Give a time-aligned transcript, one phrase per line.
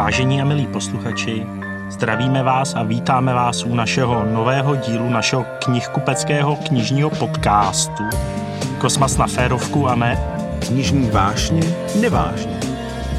[0.00, 1.46] Vážení a milí posluchači,
[1.90, 8.02] zdravíme vás a vítáme vás u našeho nového dílu našeho knihkupeckého knižního podcastu
[8.78, 10.18] Kosmas na férovku a ne.
[10.66, 11.62] Knižní vášně,
[12.00, 12.69] nevážně.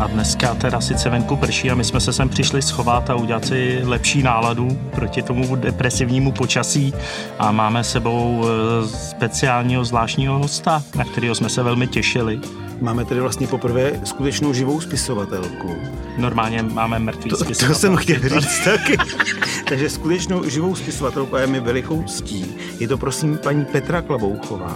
[0.01, 3.45] A dneska teda sice venku prší a my jsme se sem přišli schovat a udělat
[3.45, 6.93] si lepší náladu proti tomu depresivnímu počasí
[7.39, 12.39] a máme sebou eh, speciálního zvláštního hosta, na kterého jsme se velmi těšili.
[12.81, 15.75] Máme tedy vlastně poprvé skutečnou živou spisovatelku.
[16.17, 17.37] Normálně máme mrtvý to,
[17.67, 18.97] to jsem chtěl říct taky.
[19.67, 22.45] Takže skutečnou živou spisovatelku a je mi velikou ctí.
[22.79, 24.75] Je to prosím paní Petra Klabouchová.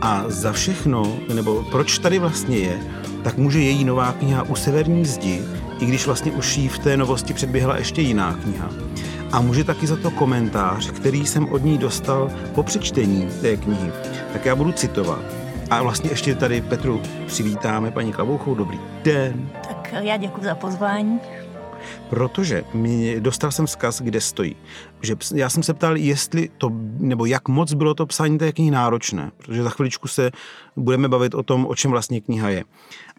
[0.00, 2.80] A za všechno, nebo proč tady vlastně je,
[3.24, 5.42] tak může její nová kniha U severní zdi,
[5.78, 8.70] i když vlastně už jí v té novosti předběhla ještě jiná kniha.
[9.32, 13.92] A může taky za to komentář, který jsem od ní dostal po přečtení té knihy.
[14.32, 15.22] Tak já budu citovat.
[15.70, 19.48] A vlastně ještě tady Petru přivítáme, paní Klavouchou, dobrý den.
[19.68, 21.20] Tak já děkuji za pozvání.
[22.10, 24.56] Protože mi dostal jsem vzkaz, kde stojí.
[25.02, 28.70] Že já jsem se ptal, jestli to, nebo jak moc bylo to psání té knihy
[28.70, 30.30] náročné, protože za chviličku se
[30.76, 32.64] budeme bavit o tom, o čem vlastně kniha je.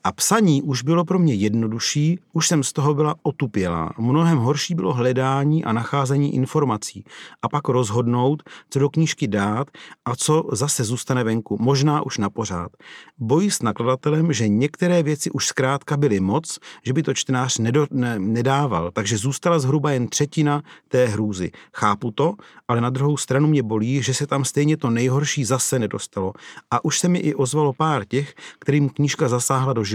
[0.06, 3.94] A psaní už bylo pro mě jednodušší, už jsem z toho byla otupělá.
[3.98, 7.06] Mnohem horší bylo hledání a nacházení informací.
[7.42, 9.68] A pak rozhodnout, co do knížky dát
[10.06, 12.72] a co zase zůstane venku, možná už na pořád.
[13.18, 17.88] Bojí s nakladatelem, že některé věci už zkrátka byly moc, že by to čtenář nedo,
[17.92, 21.52] ne, nedával, takže zůstala zhruba jen třetina té hrůzy.
[21.76, 22.34] Chápu to,
[22.68, 26.34] ale na druhou stranu mě bolí, že se tam stejně to nejhorší zase nedostalo.
[26.72, 29.93] A už se mi i ozvalo pár těch, kterým knížka zasáhla do života.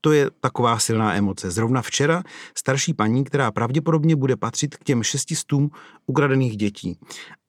[0.00, 1.50] To je taková silná emoce.
[1.50, 2.22] Zrovna včera
[2.54, 5.70] starší paní, která pravděpodobně bude patřit k těm šestistům
[6.06, 6.98] ukradených dětí.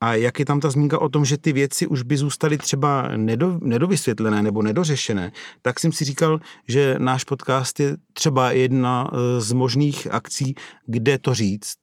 [0.02, 3.08] A jak je tam ta zmínka o tom, že ty věci už by zůstaly třeba
[3.18, 9.42] nedo, nedovysvětlené nebo nedořešené, tak jsem si říkal, že náš podcast je třeba jedna eh,
[9.42, 11.76] z možných akcí, kde to říct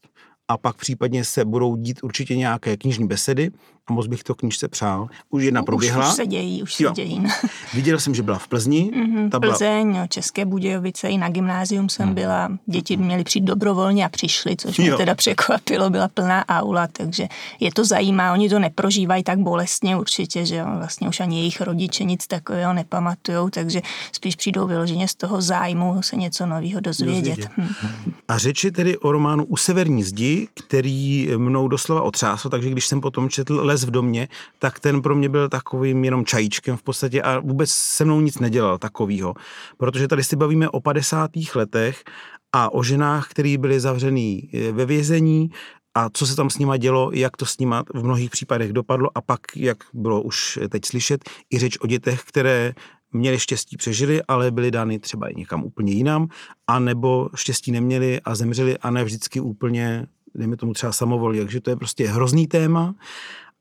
[0.49, 3.51] a pak případně se budou dít určitě nějaké knižní besedy
[3.89, 5.09] a moc bych to knížce přál.
[5.31, 6.05] Už jedna proběhla.
[6.05, 6.89] Už, už se dějí, už jo.
[6.89, 7.25] se dějí.
[7.75, 8.91] Viděl jsem, že byla v Plzni.
[8.95, 9.53] Mm-hmm, ta byla...
[9.53, 12.15] Plzeň, jo, České Budějovice, i na gymnázium jsem mm.
[12.15, 12.49] byla.
[12.67, 14.97] Děti měly přijít dobrovolně a přišli, což mě jo.
[14.97, 17.29] teda překvapilo, byla plná aula, takže
[17.61, 18.33] je to zajímá.
[18.33, 22.73] Oni to neprožívají tak bolestně určitě, že jo, vlastně už ani jejich rodiče nic takového
[22.73, 23.83] nepamatujou, takže
[24.13, 27.37] spíš přijdou vyloženě z toho zájmu se něco nového dozvědět.
[27.37, 27.51] dozvědět.
[27.57, 28.13] Hm.
[28.29, 33.01] A řeči tedy o románu U severní zdi, který mnou doslova otřásl, takže když jsem
[33.01, 34.29] potom četl Les v domě,
[34.59, 38.39] tak ten pro mě byl takovým jenom čajíčkem v podstatě a vůbec se mnou nic
[38.39, 39.35] nedělal takovýho.
[39.77, 41.31] Protože tady si bavíme o 50.
[41.55, 42.05] letech
[42.53, 45.51] a o ženách, které byly zavřený eh, ve vězení,
[45.95, 49.11] a co se tam s nima dělo, jak to s nima v mnohých případech dopadlo
[49.15, 52.75] a pak, jak bylo už teď slyšet, i řeč o dětech, které
[53.13, 56.29] měli štěstí, přežili, ale byli dány třeba i někam úplně jinam,
[56.67, 61.41] a nebo štěstí neměli a zemřeli a ne vždycky úplně, dejme tomu třeba samovolně.
[61.41, 62.95] Takže to je prostě hrozný téma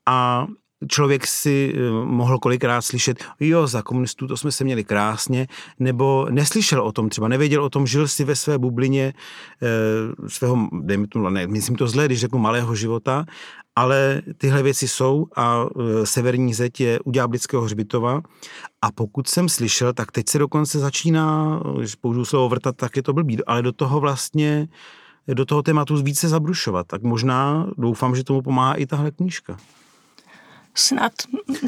[0.06, 0.46] a
[0.88, 5.46] člověk si eh, mohl kolikrát slyšet, jo, za komunistů to jsme se měli krásně,
[5.78, 9.14] nebo neslyšel o tom, třeba nevěděl o tom, žil si ve své bublině
[9.62, 13.24] e, svého, dejme tomu, ne, myslím to zle, když řeknu malého života,
[13.76, 15.66] ale tyhle věci jsou a
[16.02, 18.20] e, severní zeď je u Ďáblického hřbitova
[18.82, 23.02] a pokud jsem slyšel, tak teď se dokonce začíná, když použiju slovo vrtat, tak je
[23.02, 24.68] to blbý, ale do toho vlastně
[25.34, 26.86] do toho tématu více zabrušovat.
[26.86, 29.56] Tak možná doufám, že tomu pomáhá i tahle knížka.
[30.76, 31.12] Snad.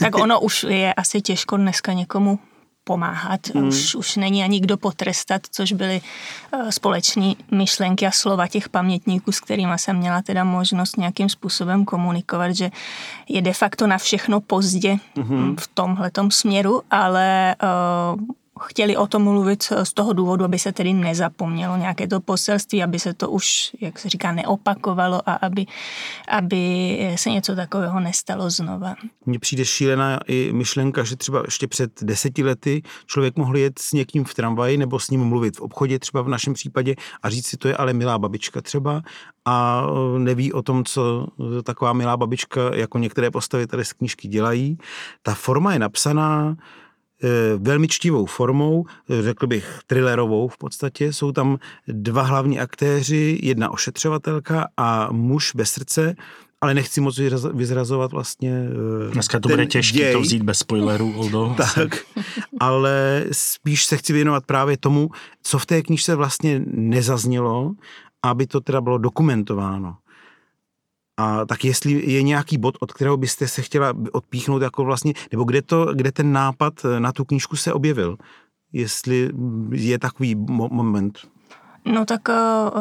[0.01, 2.39] Tak ono už je asi těžko dneska někomu
[2.85, 3.41] pomáhat.
[3.55, 3.69] Hmm.
[3.69, 9.33] Už, už není ani kdo potrestat, což byly uh, společné myšlenky a slova těch pamětníků,
[9.33, 12.71] s kterými jsem měla teda možnost nějakým způsobem komunikovat, že
[13.29, 15.57] je de facto na všechno pozdě hmm.
[15.61, 18.21] v tomhletom směru, ale uh,
[18.59, 22.99] chtěli o tom mluvit z toho důvodu, aby se tedy nezapomnělo nějaké to poselství, aby
[22.99, 25.67] se to už, jak se říká, neopakovalo a aby,
[26.29, 28.95] aby se něco takového nestalo znova.
[29.27, 33.93] Mně přijde šílená i myšlenka, že třeba ještě před deseti lety člověk mohl jet s
[33.93, 37.47] někým v tramvaji nebo s ním mluvit v obchodě, třeba v našem případě, a říct
[37.47, 39.03] si, to je ale milá babička třeba
[39.45, 39.87] a
[40.19, 41.27] neví o tom, co
[41.63, 44.79] taková milá babička, jako některé postavy tady z knížky dělají.
[45.23, 46.88] Ta forma je napsaná Eh,
[47.59, 51.13] velmi čtivou formou, eh, řekl bych thrillerovou v podstatě.
[51.13, 56.15] Jsou tam dva hlavní aktéři, jedna ošetřovatelka a muž bez srdce,
[56.61, 57.19] ale nechci moc
[57.55, 58.63] vyzrazovat vlastně
[59.09, 60.13] eh, Dneska to bude těžké děj.
[60.13, 61.55] to vzít bez spoilerů, Oldo.
[61.75, 62.05] tak,
[62.61, 65.11] ale spíš se chci věnovat právě tomu,
[65.43, 67.73] co v té knižce vlastně nezaznělo,
[68.23, 69.97] aby to teda bylo dokumentováno.
[71.19, 75.45] A tak jestli je nějaký bod, od kterého byste se chtěla odpíchnout, jako vlastně, nebo
[75.45, 78.17] kde, to, kde ten nápad na tu knížku se objevil?
[78.73, 79.31] Jestli
[79.73, 81.19] je takový mo- moment.
[81.85, 82.35] No tak eh,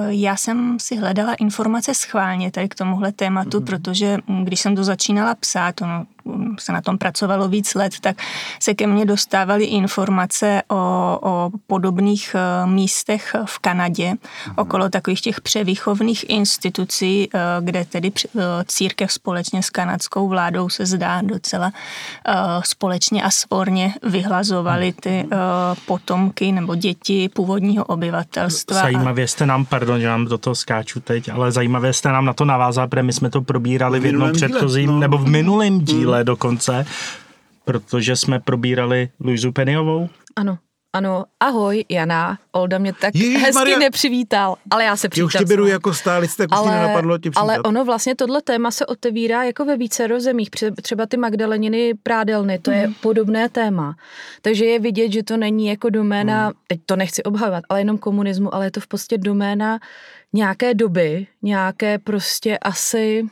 [0.07, 3.65] já jsem si hledala informace schválně tady k tomuhle tématu, mm-hmm.
[3.65, 6.05] protože mm, když jsem to začínala psát, ono mm,
[6.59, 8.17] se na tom pracovalo víc let, tak
[8.59, 10.75] se ke mně dostávaly informace o,
[11.21, 14.53] o podobných eh, místech v Kanadě, mm-hmm.
[14.55, 18.11] okolo takových těch převýchovných institucí, eh, kde tedy
[18.65, 21.71] církev společně s kanadskou vládou se zdá docela
[22.63, 25.27] společně a svorně vyhlazovali ty
[25.85, 31.29] potomky nebo děti původního obyvatelstva zajímavě jste nám, pardon, že nám do toho skáču teď,
[31.29, 34.31] ale zajímavě jste nám na to navázal, protože my jsme to probírali v, v jednom
[34.31, 34.99] předchozím, no.
[34.99, 35.85] nebo v minulém hmm.
[35.85, 36.25] díle hmm.
[36.25, 36.85] dokonce,
[37.65, 40.09] protože jsme probírali Luizu Peniovou.
[40.35, 40.57] Ano.
[40.93, 43.79] Ano, ahoj Jana, Olda mě tak Ježiš, hezky Maria.
[43.79, 45.27] nepřivítal, ale já se přivítal.
[45.27, 48.71] už tě beru jako stálic, tak ale, už nenapadlo tě Ale ono vlastně tohle téma
[48.71, 50.49] se otevírá jako ve více rozemích,
[50.81, 52.77] třeba ty Magdaleniny prádelny, to mm.
[52.77, 52.93] je mhm.
[53.01, 53.95] podobné téma.
[54.41, 56.53] Takže je vidět, že to není jako doména, mm.
[56.67, 59.79] teď to nechci obhajovat, ale jenom komunismu, ale je to v podstatě doména
[60.33, 63.23] nějaké doby, nějaké prostě asi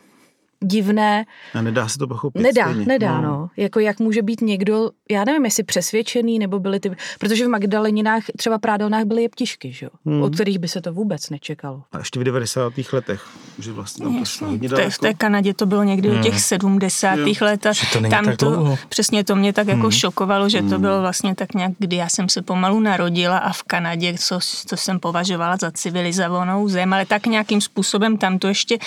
[0.66, 1.26] divné.
[1.54, 2.42] A nedá se to pochopit.
[2.42, 2.86] Nedá, stejně.
[2.86, 3.28] nedá, no.
[3.28, 3.50] no.
[3.58, 8.24] Jako jak může být někdo, já nevím, jestli přesvědčený, nebo byly ty, protože v Magdaleninách,
[8.38, 9.90] třeba Prádelnách byly jeptišky, že?
[10.06, 10.22] Hmm.
[10.22, 11.84] od kterých by se to vůbec nečekalo.
[11.92, 12.74] A ještě v 90.
[12.94, 13.28] letech,
[13.60, 14.90] že vlastně tam to hodně daleko.
[14.90, 16.20] V té Kanadě to bylo někdy hmm.
[16.20, 17.16] u těch 70.
[17.16, 17.34] Jo.
[17.42, 18.78] let a to tam to, dlouho.
[18.90, 19.92] přesně to mě tak jako hmm.
[19.92, 20.70] šokovalo, že hmm.
[20.70, 24.40] to bylo vlastně tak nějak, kdy já jsem se pomalu narodila a v Kanadě, co,
[24.68, 28.78] co jsem považovala za civilizovanou zem, ale tak nějakým způsobem tam to ještě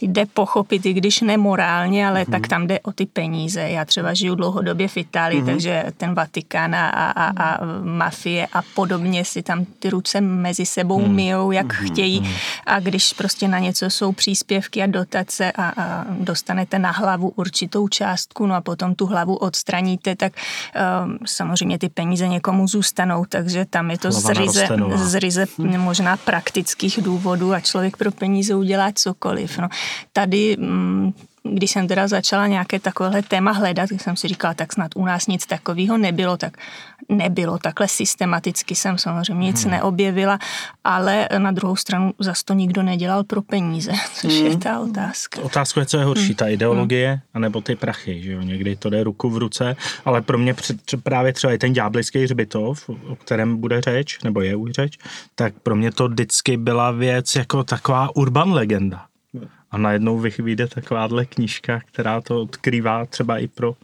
[0.00, 2.32] jde pochopit, i když nemorálně, ale mm.
[2.32, 3.60] tak tam jde o ty peníze.
[3.60, 5.46] Já třeba žiju dlouhodobě v Itálii, mm.
[5.46, 11.00] takže ten Vatikán a, a, a mafie a podobně si tam ty ruce mezi sebou
[11.06, 11.14] mm.
[11.14, 11.86] myjou, jak mm.
[11.86, 12.30] chtějí.
[12.66, 17.88] A když prostě na něco jsou příspěvky a dotace a, a dostanete na hlavu určitou
[17.88, 23.64] částku, no a potom tu hlavu odstraníte, tak um, samozřejmě ty peníze někomu zůstanou, takže
[23.64, 25.46] tam je to zryze, zryze
[25.76, 29.58] možná praktických důvodů a člověk pro peníze udělá cokoliv.
[29.58, 29.68] No,
[30.12, 31.12] tady mm,
[31.52, 35.04] když jsem teda začala nějaké takovéhle téma hledat, tak jsem si říkala, tak snad u
[35.04, 36.56] nás nic takového nebylo, tak
[37.08, 37.58] nebylo.
[37.58, 39.70] Takhle systematicky jsem samozřejmě nic hmm.
[39.70, 40.38] neobjevila,
[40.84, 44.46] ale na druhou stranu zase to nikdo nedělal pro peníze, což hmm.
[44.46, 45.42] je ta otázka.
[45.42, 46.34] Otázka je, co je horší, hmm.
[46.34, 47.20] ta ideologie, hmm.
[47.34, 50.54] anebo ty prachy, že jo, někdy to jde ruku v ruce, ale pro mě
[51.02, 54.98] právě třeba i ten ďáblický hřbitov, o kterém bude řeč, nebo je už řeč,
[55.34, 59.07] tak pro mě to vždycky byla věc jako taková urban legenda
[59.70, 63.74] a najednou vyjde takováhle knížka, která to odkrývá třeba i pro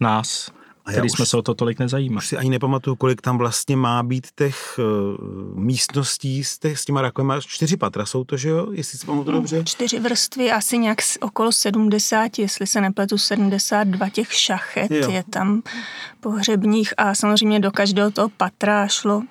[0.00, 0.50] nás,
[0.84, 2.18] a který jsme se o to tolik nezajímali.
[2.18, 6.84] Už si ani nepamatuju, kolik tam vlastně má být těch uh, místností s, těch, s
[6.84, 7.40] těma rakovima.
[7.40, 8.68] Čtyři patra jsou to, že jo?
[8.72, 9.64] Jestli si pamatuju dobře.
[9.64, 15.10] Čtyři vrstvy, asi nějak okolo 70, jestli se nepletu, 72 těch šachet jo.
[15.10, 15.62] je tam
[16.20, 19.22] pohřebních a samozřejmě do každého toho patra šlo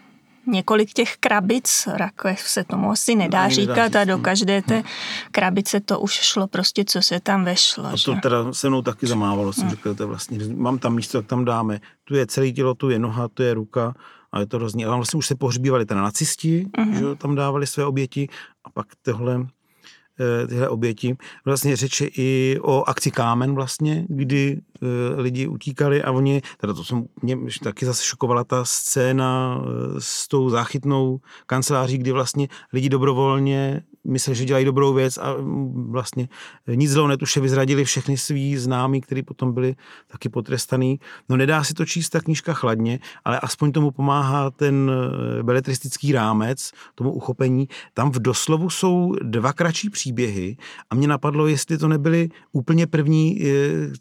[0.47, 4.83] několik těch krabic, rakev se tomu asi nedá no, říkat nedá a do každé té
[5.31, 7.85] krabice to už šlo prostě, co se tam vešlo.
[7.85, 8.21] A to že?
[8.21, 9.69] teda se mnou taky zamávalo, jsem no.
[9.69, 11.79] řekl, to vlastně, mám tam místo, tak tam dáme.
[12.03, 13.93] Tu je celé tělo, tu je noha, tu je ruka
[14.31, 14.85] a je to hrozný.
[14.85, 16.93] A vlastně už se pohřbívali teda nacisti, uh-huh.
[16.93, 18.29] že tam dávali své oběti
[18.63, 19.47] a pak tohle
[20.47, 21.15] tyhle oběti.
[21.45, 26.83] Vlastně řeče i o akci Kámen vlastně, kdy eh, lidi utíkali a oni, teda to
[26.83, 29.67] jsem, mě taky zase šokovala ta scéna eh,
[29.99, 35.91] s tou záchytnou kanceláří, kdy vlastně lidi dobrovolně mysleli, že dělají dobrou věc a mm,
[35.91, 36.27] vlastně
[36.67, 39.75] nic zlou netuše vyzradili všechny svý známí, kteří potom byli
[40.07, 40.99] taky potrestaný.
[41.29, 44.91] No nedá si to číst ta knížka chladně, ale aspoň tomu pomáhá ten
[45.41, 47.67] beletristický rámec, tomu uchopení.
[47.93, 50.57] Tam v doslovu jsou dva kratší příběhy
[50.89, 53.47] a mě napadlo, jestli to nebyly úplně první, eh,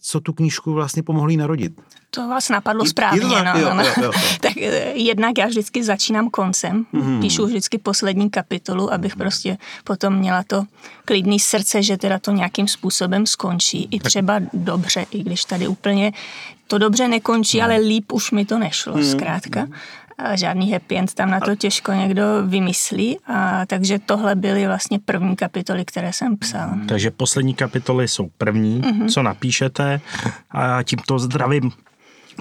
[0.01, 1.73] co tu knížku vlastně pomohli narodit.
[2.11, 3.21] To vás napadlo správně.
[3.21, 3.55] to tak?
[3.55, 3.83] No, jo, no.
[3.85, 7.21] Jo, jo, tak eh, jednak já vždycky začínám koncem, mm.
[7.21, 9.59] píšu vždycky poslední kapitolu, abych prostě
[9.93, 10.65] potom měla to
[11.05, 13.89] klidný srdce, že teda to nějakým způsobem skončí.
[13.91, 16.13] I třeba dobře, i když tady úplně
[16.67, 17.65] to dobře nekončí, no.
[17.65, 19.05] ale líp už mi to nešlo, mm.
[19.05, 19.67] zkrátka.
[20.19, 24.99] A žádný happy end tam na to těžko někdo vymyslí, a takže tohle byly vlastně
[24.99, 26.71] první kapitoly, které jsem psal.
[26.89, 29.09] Takže poslední kapitoly jsou první, mm-hmm.
[29.09, 30.01] co napíšete
[30.51, 31.73] a tímto zdravím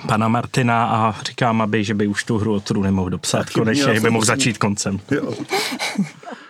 [0.07, 4.09] pana Martina a říkám, aby, že by už tu hru o nemohl dopsat konečně, by
[4.09, 4.99] mohl začít koncem.
[5.11, 5.33] Jo.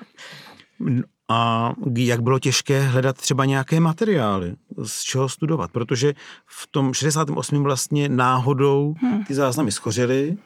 [1.30, 6.14] A jak bylo těžké hledat třeba nějaké materiály, z čeho studovat, protože
[6.46, 7.64] v tom 68.
[7.64, 9.24] vlastně náhodou hmm.
[9.24, 10.38] ty záznamy schořily.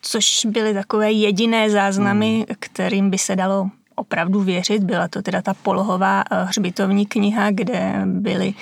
[0.00, 2.56] Což byly takové jediné záznamy, hmm.
[2.58, 4.82] kterým by se dalo opravdu věřit.
[4.82, 8.54] Byla to teda ta polohová eh, hřbitovní kniha, kde byly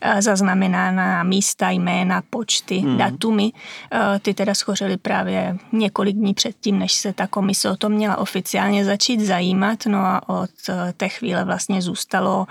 [0.00, 2.98] eh, zaznamenána místa, jména, počty, hmm.
[2.98, 3.52] datumy.
[3.92, 8.16] Eh, ty teda schořely právě několik dní předtím, než se ta komise o tom měla
[8.16, 9.86] oficiálně začít zajímat.
[9.86, 10.50] No a od
[10.96, 12.46] té chvíle vlastně zůstalo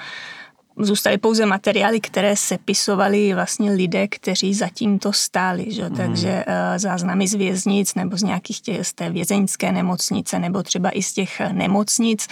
[0.77, 5.65] zůstaly pouze materiály, které sepisovali vlastně lidé, kteří zatím to stáli.
[5.73, 5.89] Že?
[5.89, 5.95] Mm.
[5.95, 10.89] Takže uh, záznamy z věznic nebo z nějakých těch, z té vězeňské nemocnice nebo třeba
[10.89, 12.27] i z těch nemocnic.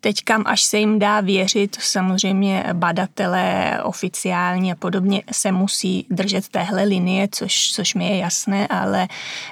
[0.00, 6.48] Teď kam až se jim dá věřit, samozřejmě badatelé oficiálně a podobně se musí držet
[6.48, 9.08] téhle linie, což, což mi je jasné, ale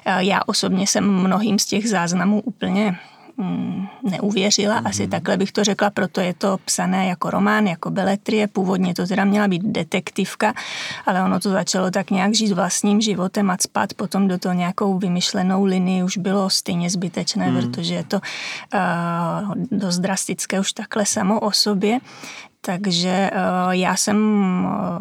[0.07, 2.99] uh, já osobně jsem mnohým z těch záznamů úplně
[3.41, 4.89] Mm, neuvěřila, mm-hmm.
[4.89, 9.07] asi takhle bych to řekla, proto je to psané jako román, jako beletrie, původně to
[9.07, 10.55] teda měla být detektivka,
[11.07, 14.99] ale ono to začalo tak nějak žít vlastním životem a spát potom do toho nějakou
[14.99, 17.57] vymyšlenou linii už bylo stejně zbytečné, mm.
[17.57, 18.21] protože je to
[18.75, 21.99] uh, dost drastické už takhle samo o sobě.
[22.61, 24.19] Takže uh, já jsem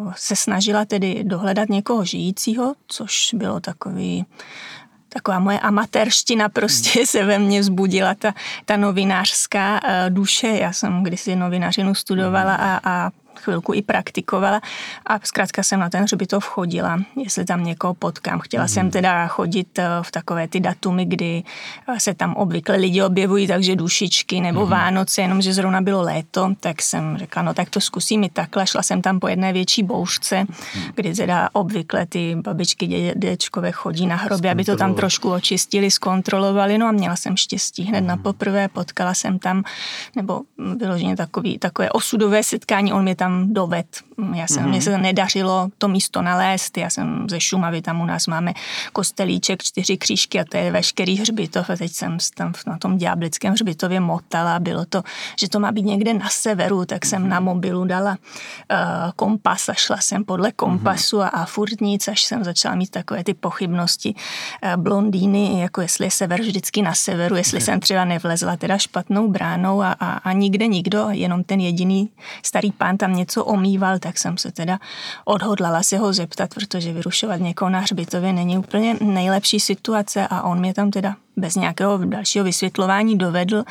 [0.00, 4.24] uh, se snažila tedy dohledat někoho žijícího, což bylo takový
[5.08, 8.34] taková moje amatérština prostě se ve mně vzbudila, ta,
[8.64, 10.48] ta novinářská uh, duše.
[10.48, 14.60] Já jsem kdysi novinařinu studovala a, a chvilku i praktikovala
[15.06, 18.40] a zkrátka jsem na ten hřbitov chodila, jestli tam někoho potkám.
[18.40, 18.68] Chtěla mm.
[18.68, 21.42] jsem teda chodit eh, v takové ty datumy, kdy
[21.88, 24.70] eh, se tam obvykle lidi objevují, takže dušičky nebo mm.
[24.70, 28.66] Vánoce, jenomže zrovna bylo léto, tak jsem řekla, no tak to zkusím i takhle.
[28.66, 30.82] Šla jsem tam po jedné větší bouřce, mm.
[30.94, 36.78] kdy teda obvykle ty babičky, dědečkové chodí na hrobě, aby to tam trošku očistili, zkontrolovali.
[36.78, 38.06] No a měla jsem štěstí hned mm.
[38.06, 39.62] na poprvé, potkala jsem tam,
[40.16, 40.42] nebo
[40.76, 43.86] vyloženě takový, takové osudové setkání, on mě tam tam doved.
[44.34, 44.68] Já jsem, mm-hmm.
[44.68, 48.52] Mně se nedařilo to místo nalézt, já jsem ze Šumavy, tam u nás máme
[48.92, 53.52] kostelíček, čtyři křížky a to je veškerý hřbitov a teď jsem tam na tom ďáblickém
[53.52, 55.02] hřbitově motala, bylo to,
[55.40, 57.28] že to má být někde na severu, tak jsem mm-hmm.
[57.28, 58.76] na mobilu dala uh,
[59.16, 61.24] kompas a šla jsem podle kompasu mm-hmm.
[61.24, 66.06] a, a furt nic, až jsem začala mít takové ty pochybnosti uh, blondýny, jako jestli
[66.06, 70.32] je sever vždycky na severu, jestli jsem třeba nevlezla teda špatnou bránou a, a, a
[70.32, 72.10] nikde nikdo, jenom ten jediný
[72.42, 74.78] starý pán tam něco omýval, tak jsem se teda
[75.24, 80.58] odhodlala se ho zeptat, protože vyrušovat někoho na hřbitově není úplně nejlepší situace a on
[80.58, 83.64] mě tam teda bez nějakého dalšího vysvětlování dovedl.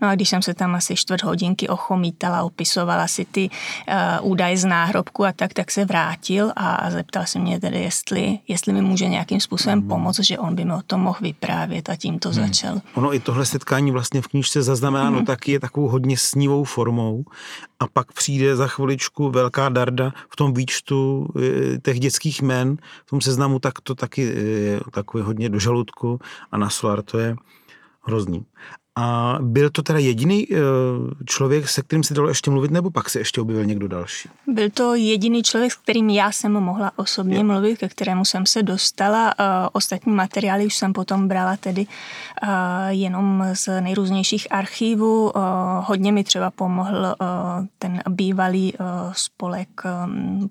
[0.00, 4.56] No a když jsem se tam asi čtvrt hodinky ochomítala, opisovala si ty uh, údaje
[4.56, 8.82] z náhrobku a tak, tak se vrátil a zeptal se mě tedy, jestli, jestli mi
[8.82, 9.88] může nějakým způsobem hmm.
[9.88, 12.46] pomoct, že on by mi o tom mohl vyprávět a tím to hmm.
[12.46, 12.80] začal.
[12.94, 15.26] Ono i tohle setkání vlastně v knížce zaznamenáno hmm.
[15.26, 17.24] taky je takovou hodně snívou formou
[17.80, 23.10] a pak přijde za chviličku velká darda v tom výčtu e, těch dětských men, v
[23.10, 26.18] tom seznamu, tak to taky je takové hodně do žaludku
[26.50, 27.36] a na solar to je
[28.02, 28.44] hrozný.
[28.96, 30.56] A byl to teda jediný eh,
[31.24, 34.28] člověk, se kterým se dalo ještě mluvit, nebo pak se ještě objevil někdo další?
[34.46, 37.44] Byl to jediný člověk, s kterým já jsem mohla osobně je.
[37.44, 39.34] mluvit, ke kterému jsem se dostala.
[39.38, 41.86] Eh, ostatní materiály už jsem potom brala tedy
[42.42, 42.48] eh,
[42.88, 45.32] jenom z nejrůznějších archívů.
[45.80, 47.14] Hodně mi třeba pomohl
[47.78, 48.74] ten bývalý
[49.12, 49.68] spolek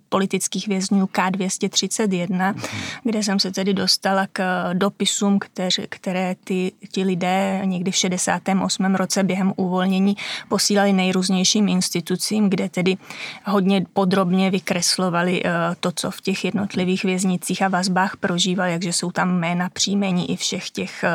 [0.09, 2.63] politických vězňů K231, mhm.
[3.03, 8.33] kde jsem se tedy dostala k dopisům, které, které ty, ti lidé někdy v 60
[8.34, 8.96] 68.
[8.96, 10.18] roce během uvolnění
[10.50, 12.98] posílali nejrůznějším institucím, kde tedy
[13.46, 19.12] hodně podrobně vykreslovali eh, to, co v těch jednotlivých věznicích a vazbách prožívali, jakže jsou
[19.12, 21.10] tam jména příjmení i všech těch eh,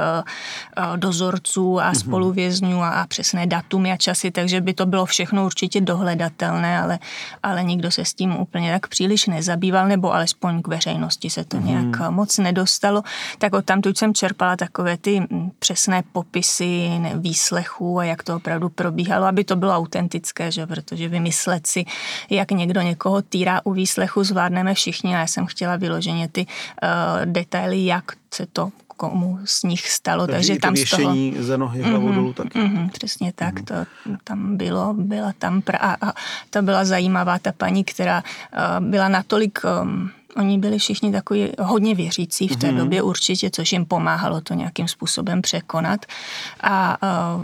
[0.77, 1.95] eh, dozorců a mhm.
[1.95, 6.99] spoluvězňů a přesné datumy a časy, takže by to bylo všechno určitě dohledatelné, ale,
[7.43, 11.57] ale nikdo se s tím úplně tak příliš nezabýval, nebo alespoň k veřejnosti se to
[11.57, 11.67] mm.
[11.67, 13.03] nějak moc nedostalo.
[13.39, 18.69] Tak od tamtud jsem čerpala takové ty hm, přesné popisy výslechů a jak to opravdu
[18.69, 20.67] probíhalo, aby to bylo autentické, že?
[20.67, 21.85] protože vymyslet si,
[22.31, 27.33] jak někdo někoho týrá u výslechu, zvládneme všichni a já jsem chtěla vyloženě ty uh,
[27.33, 31.15] detaily, jak se to komu z nich stalo, takže, takže tam z toho...
[31.39, 32.59] za nohy hlavou mm-hmm, dolů taky.
[32.59, 33.87] Mm-hmm, přesně tak, mm-hmm.
[34.05, 36.13] to tam bylo, byla tam pra, a, a
[36.51, 41.95] to byla zajímavá ta paní, která uh, byla natolik um, Oni byli všichni takový hodně
[41.95, 42.77] věřící v té mm-hmm.
[42.77, 46.07] době určitě, což jim pomáhalo to nějakým způsobem překonat.
[46.61, 47.43] A uh,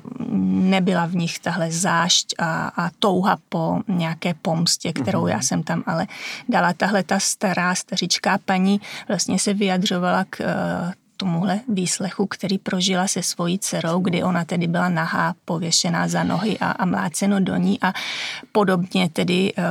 [0.70, 5.34] nebyla v nich tahle zášť a, a touha po nějaké pomstě, kterou mm-hmm.
[5.34, 6.06] já jsem tam ale
[6.48, 6.72] dala.
[6.72, 13.22] Tahle ta stará stařičká paní vlastně se vyjadřovala k uh, tomuhle výslechu, který prožila se
[13.22, 17.78] svojí dcerou, kdy ona tedy byla nahá, pověšená za nohy a, a mláceno do ní
[17.82, 17.92] a
[18.52, 19.64] podobně tedy uh,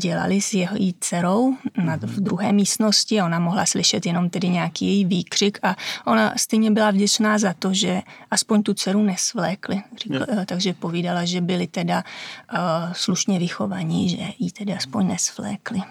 [0.00, 3.22] dělali s jeho jí dcerou na, v druhé místnosti.
[3.22, 7.74] Ona mohla slyšet jenom tedy nějaký její výkřik a ona stejně byla vděčná za to,
[7.74, 9.82] že aspoň tu dceru nesvlékli.
[10.02, 12.04] Říkla, eh, takže povídala, že byli teda
[12.52, 12.58] uh,
[12.92, 15.82] slušně vychovaní, že jí tedy aspoň nesvlékli.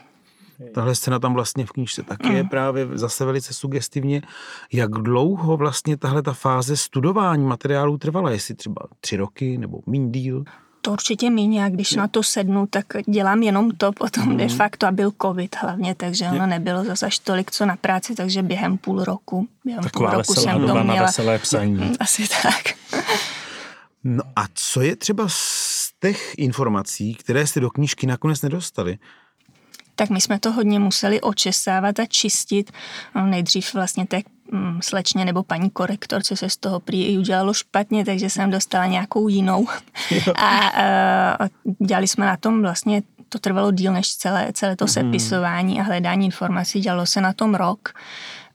[0.73, 2.35] Tahle scéna tam vlastně v knížce taky mm.
[2.35, 4.21] je právě zase velice sugestivně.
[4.73, 8.31] Jak dlouho vlastně tahle ta fáze studování materiálů trvala?
[8.31, 10.43] Jestli třeba tři roky nebo mín díl?
[10.81, 14.37] To určitě méně a když na to sednu, tak dělám jenom to potom mm.
[14.37, 18.15] de facto a byl covid hlavně, takže ono nebylo zase až tolik co na práci,
[18.15, 20.83] takže během půl roku, během Taková půl roku jsem to měla.
[20.83, 21.91] na veselé psaní.
[21.99, 22.75] Asi tak.
[24.03, 28.97] No a co je třeba z těch informací, které jste do knížky nakonec nedostali?
[30.01, 32.71] Tak my jsme to hodně museli očesávat a čistit.
[33.15, 37.53] No, nejdřív vlastně té mm, slečně nebo paní korektor, co se z toho prý udělalo
[37.53, 39.67] špatně, takže jsem dostala nějakou jinou.
[40.35, 41.47] A, a
[41.79, 44.93] dělali jsme na tom vlastně, to trvalo díl než celé, celé to mhm.
[44.93, 47.93] sepisování a hledání informací, dělalo se na tom rok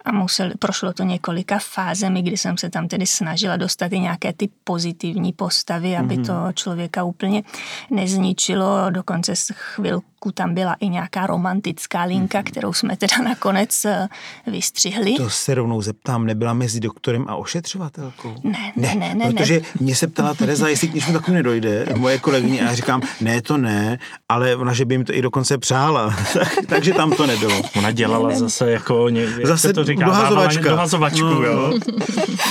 [0.05, 4.33] a musel, prošlo to několika fázemi, kdy jsem se tam tedy snažila dostat i nějaké
[4.33, 6.27] ty pozitivní postavy, aby mm-hmm.
[6.27, 7.43] to člověka úplně
[7.91, 8.91] nezničilo.
[8.91, 12.45] Dokonce chvilku tam byla i nějaká romantická linka, mm-hmm.
[12.45, 14.09] kterou jsme teda nakonec eh,
[14.47, 15.15] vystřihli.
[15.15, 18.35] To se rovnou zeptám, nebyla mezi doktorem a ošetřovatelkou?
[18.45, 19.15] Ne, ne, ne.
[19.15, 19.67] ne protože ne.
[19.81, 23.43] mě se ptala Tereza, jestli k něčemu takovým nedojde, moje kolegyně, a já říkám, ne,
[23.43, 26.17] to ne, ale ona, že by jim to i dokonce přála,
[26.67, 27.63] takže tam to nebylo.
[27.79, 28.41] Ona dělala ne, ne.
[28.41, 30.71] zase jako, jak zase to říká, dohazovačka.
[30.71, 31.43] dohazovačku, no.
[31.43, 31.79] jo.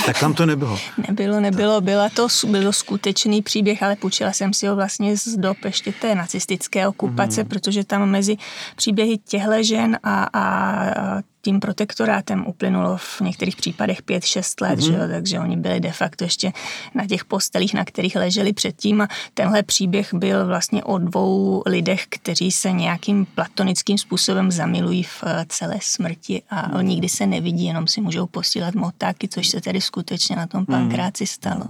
[0.06, 0.78] tak tam to nebylo.
[1.08, 5.56] Nebylo, nebylo, byla to, byl skutečný příběh, ale půjčila jsem si ho vlastně z dob
[5.64, 7.48] ještě té nacistické okupace, mm.
[7.48, 8.36] protože tam mezi
[8.76, 14.86] příběhy těchto žen a, a tím protektorátem uplynulo v některých případech 5-6 let, mm-hmm.
[14.86, 16.52] že jo, takže oni byli de facto ještě
[16.94, 22.06] na těch postelích, na kterých leželi předtím a tenhle příběh byl vlastně o dvou lidech,
[22.08, 26.86] kteří se nějakým platonickým způsobem zamilují v eh, celé smrti a mm.
[26.86, 30.66] nikdy se nevidí, jenom si můžou posílat motáky, což se tedy skutečně na tom mhm.
[30.66, 31.66] pankráci stalo.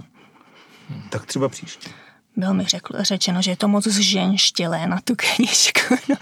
[1.09, 1.89] Tak třeba příště.
[2.37, 5.95] Bylo mi řekl, řečeno, že je to moc zženštělé na tu knižku.
[6.09, 6.15] No.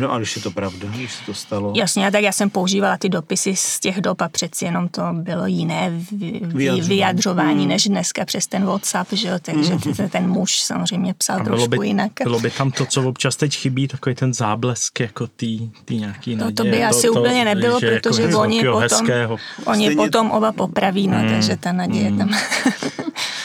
[0.00, 1.72] No a když je to pravda, když se to stalo?
[1.76, 5.46] Jasně, tak já jsem používala ty dopisy z těch dob a přeci jenom to bylo
[5.46, 7.68] jiné vyjadřování, vyjadřování hmm.
[7.68, 9.34] než dneska přes ten WhatsApp, že jo?
[9.42, 10.08] takže hmm.
[10.08, 12.12] ten muž samozřejmě psal a trošku by, jinak.
[12.22, 16.54] Bylo by tam to, co občas teď chybí, takový ten záblesk jako tý nějaký naděje.
[16.54, 19.36] To, to by asi to, úplně nebylo, protože jako oni potom, hezkého.
[19.64, 19.96] oni Stejně...
[19.96, 21.30] potom oba popraví, no, hmm.
[21.30, 22.18] takže ta naděje hmm.
[22.18, 22.28] tam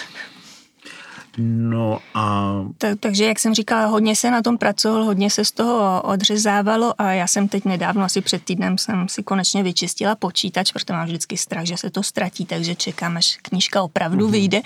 [1.41, 2.53] No a...
[2.77, 6.93] Tak, takže, jak jsem říkala, hodně se na tom pracoval, hodně se z toho odřezávalo
[6.97, 11.05] a já jsem teď nedávno, asi před týdnem, jsem si konečně vyčistila počítač, protože mám
[11.05, 14.31] vždycky strach, že se to ztratí, takže čekám, až knížka opravdu uh-huh.
[14.31, 14.61] vyjde.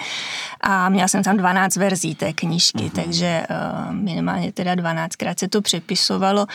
[0.61, 3.03] A měla jsem tam 12 verzí té knížky, uh-huh.
[3.03, 6.45] takže uh, minimálně teda 12krát se to přepisovalo.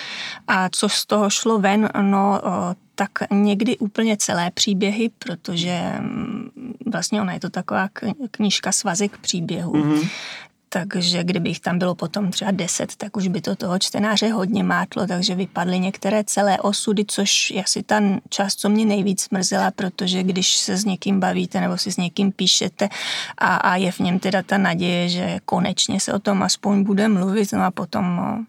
[0.48, 2.50] A co z toho šlo ven, no uh,
[2.98, 7.88] tak někdy úplně celé příběhy, protože mm, vlastně ona je to taková
[8.30, 9.72] knížka svazek příběhů.
[9.72, 10.08] Mm-hmm.
[10.68, 15.06] Takže kdybych tam bylo potom třeba deset, tak už by to toho čtenáře hodně mátlo,
[15.06, 20.22] takže vypadly některé celé osudy, což je asi ta část, co mě nejvíc mrzela, protože
[20.22, 22.88] když se s někým bavíte nebo si s někým píšete
[23.38, 27.08] a, a je v něm teda ta naděje, že konečně se o tom aspoň bude
[27.08, 28.44] mluvit, no a potom no,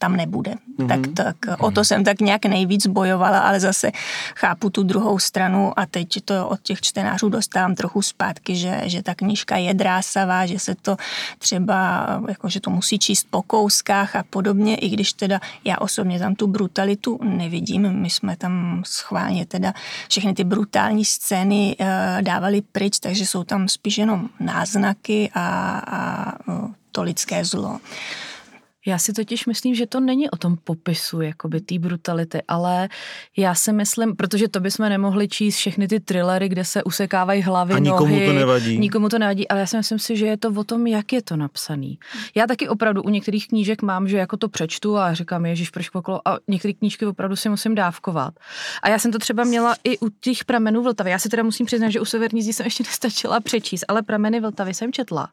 [0.00, 0.54] tam nebude.
[0.54, 0.88] Mm-hmm.
[0.88, 3.92] Tak, tak o to jsem tak nějak nejvíc bojovala, ale zase
[4.34, 9.02] chápu tu druhou stranu a teď to od těch čtenářů dostávám trochu zpátky, že, že
[9.02, 10.96] ta knížka je drásavá, že se to
[11.38, 16.18] třeba, jako, že to musí číst po kouskách a podobně, i když teda já osobně
[16.18, 17.92] tam tu brutalitu nevidím.
[17.92, 19.72] My jsme tam schválně teda
[20.08, 25.46] všechny ty brutální scény e, dávali pryč, takže jsou tam spíš jenom náznaky a,
[25.86, 26.32] a
[26.92, 27.78] to lidské zlo.
[28.86, 32.88] Já si totiž myslím, že to není o tom popisu jakoby té brutality, ale
[33.36, 37.74] já si myslím, protože to bychom nemohli číst všechny ty thrillery, kde se usekávají hlavy,
[37.74, 38.78] A nikomu nohy, to nevadí.
[38.78, 41.22] Nikomu to nevadí, ale já si myslím si, že je to o tom, jak je
[41.22, 41.98] to napsaný.
[42.34, 45.88] Já taky opravdu u některých knížek mám, že jako to přečtu a říkám, ježiš, proč
[45.88, 48.34] poklo, a některé knížky opravdu si musím dávkovat.
[48.82, 51.10] A já jsem to třeba měla i u těch pramenů Vltavy.
[51.10, 54.40] Já si teda musím přiznat, že u Severní zdi jsem ještě nestačila přečíst, ale prameny
[54.40, 55.28] Vltavy jsem četla.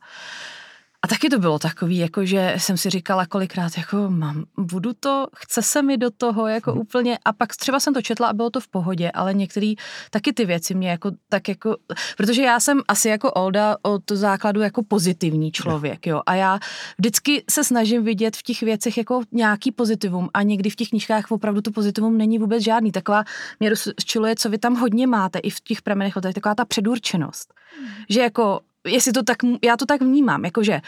[1.05, 5.27] A taky to bylo takový, jako že jsem si říkala kolikrát, jako mám, budu to,
[5.35, 6.81] chce se mi do toho, jako hmm.
[6.81, 9.73] úplně, a pak třeba jsem to četla a bylo to v pohodě, ale některé
[10.09, 11.77] taky ty věci mě jako, tak jako,
[12.17, 16.59] protože já jsem asi jako Olda od základu jako pozitivní člověk, jo, a já
[16.97, 21.31] vždycky se snažím vidět v těch věcech jako nějaký pozitivum a někdy v těch knížkách
[21.31, 23.23] opravdu to pozitivum není vůbec žádný, taková
[23.59, 27.89] mě rozčiluje, co vy tam hodně máte i v těch pramenech, taková ta předurčenost, hmm.
[28.09, 30.81] že jako jestli to tak, já to tak vnímám, jakože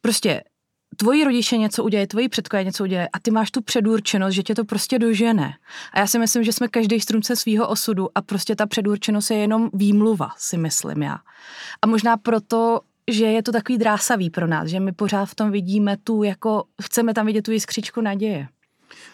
[0.00, 0.42] prostě
[0.96, 4.54] tvoji rodiče něco udělají, tvoji předkové něco udělají a ty máš tu předurčenost, že tě
[4.54, 5.54] to prostě dožene.
[5.92, 9.36] A já si myslím, že jsme každý strunce svého osudu a prostě ta předurčenost je
[9.36, 11.18] jenom výmluva, si myslím já.
[11.82, 15.50] A možná proto že je to takový drásavý pro nás, že my pořád v tom
[15.50, 18.48] vidíme tu, jako chceme tam vidět tu jiskřičku naděje.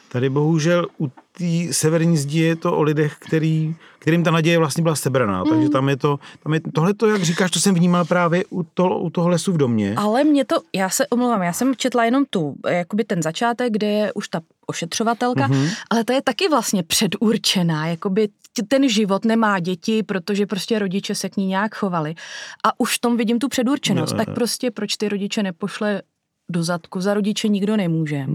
[0.08, 4.82] Tady bohužel u té severní zdi je to o lidech, který, kterým ta naděje vlastně
[4.82, 5.44] byla sebraná.
[5.44, 5.50] Mm.
[5.50, 8.62] Takže tam je to, tam je tohle to, jak říkáš, to jsem vnímal právě u,
[8.62, 9.94] to, u toho lesu v domě.
[9.96, 13.86] Ale mě to, já se omlouvám, já jsem četla jenom tu, jakoby ten začátek, kde
[13.86, 15.70] je už ta ošetřovatelka, mm-hmm.
[15.90, 18.28] ale ta je taky vlastně předurčená, jakoby
[18.68, 22.14] ten život nemá děti, protože prostě rodiče se k ní nějak chovali.
[22.64, 26.02] A už v tom vidím tu předurčenost, no, tak prostě proč ty rodiče nepošle
[26.50, 28.26] do zadku, za rodiče nikdo nemůže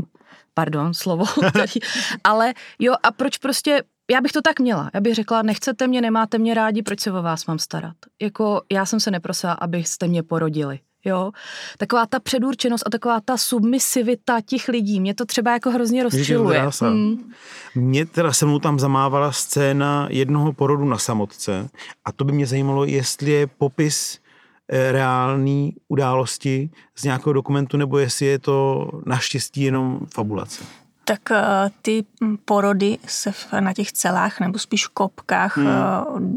[0.54, 1.82] pardon, slovo, který,
[2.24, 6.02] ale jo, a proč prostě, já bych to tak měla, já bych řekla, nechcete mě,
[6.02, 7.96] nemáte mě rádi, proč se o vás mám starat?
[8.22, 10.80] Jako, já jsem se neprosila, abyste mě porodili.
[11.06, 11.32] Jo,
[11.78, 16.70] taková ta předurčenost a taková ta submisivita těch lidí, mě to třeba jako hrozně rozčiluje.
[16.82, 17.32] Hmm.
[17.76, 21.70] Mě teda se mnou tam zamávala scéna jednoho porodu na samotce
[22.06, 24.20] a to by mě zajímalo, jestli je popis
[24.70, 30.64] reální události z nějakého dokumentu, nebo jestli je to naštěstí jenom fabulace
[31.06, 31.42] tak eh,
[31.82, 32.06] ty
[32.46, 35.68] porody se na těch celách nebo spíš kopkách hmm.
[35.68, 35.72] Eh,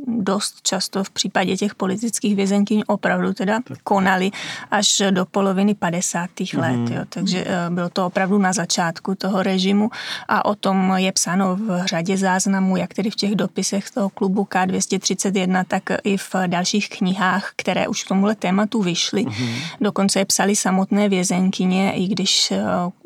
[0.06, 3.78] dost často v případě těch politických vězenkyň opravdu teda tak.
[3.84, 4.30] konaly
[4.70, 6.30] až do poloviny 50.
[6.52, 6.62] Hmm.
[6.62, 6.94] let.
[6.94, 7.04] Jo.
[7.08, 9.90] Takže eh, bylo to opravdu na začátku toho režimu
[10.28, 14.42] a o tom je psáno v řadě záznamů, jak tedy v těch dopisech toho klubu
[14.42, 19.22] K231, tak i v dalších knihách, které už k tomuhle tématu vyšly.
[19.22, 19.54] Hmm.
[19.80, 22.52] Dokonce je psali samotné vězenkyně, i když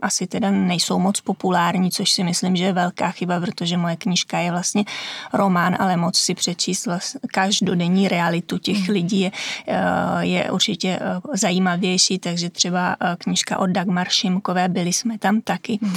[0.02, 3.96] asi teda nejsou moc populární populární, což si myslím, že je velká chyba, protože moje
[3.96, 4.84] knížka je vlastně
[5.32, 8.94] román, ale moc si přečíst vlastně každodenní realitu těch hmm.
[8.94, 9.30] lidí je,
[9.66, 9.74] eh,
[10.20, 15.78] je určitě eh, zajímavější, takže třeba eh, knížka od Dagmar Šimkové, byli jsme tam taky
[15.82, 15.94] hmm.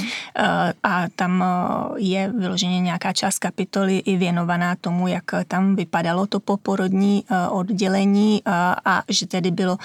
[0.82, 1.44] a tam
[1.96, 8.42] je vyloženě nějaká část kapitoly i věnovaná tomu, jak tam vypadalo to poporodní oddělení
[8.84, 9.78] a že tedy bylo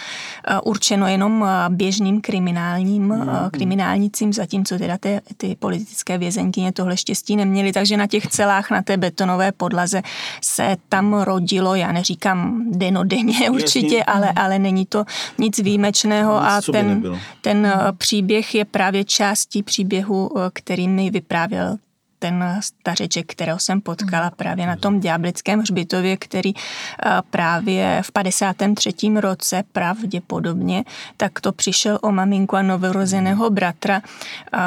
[0.63, 3.49] určeno jenom běžným kriminálním, hmm.
[3.51, 8.82] kriminálnicím, zatímco teda ty, ty politické vězenkyně tohle štěstí neměly, takže na těch celách, na
[8.82, 10.02] té betonové podlaze
[10.41, 15.06] se tam rodilo, já neříkám denodenně určitě, ale, ale není to
[15.38, 21.78] nic výjimečného a ten, ten příběh je právě částí příběhu, který mi vyprávěl
[22.19, 24.34] ten stařeček, kterého jsem potkala hmm.
[24.36, 28.93] právě na tom Ďáblickém hřbitově, který eh, právě v 53.
[29.15, 30.84] roce pravděpodobně,
[31.17, 33.55] tak to přišel o maminku a novorozeného hmm.
[33.55, 34.58] bratra, eh,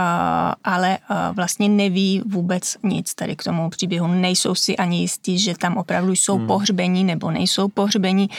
[0.65, 4.07] ale eh, vlastně neví vůbec nic tady k tomu příběhu.
[4.07, 6.47] Nejsou si ani jistí, že tam opravdu jsou hmm.
[6.47, 8.31] pohřbení nebo nejsou pohřbení.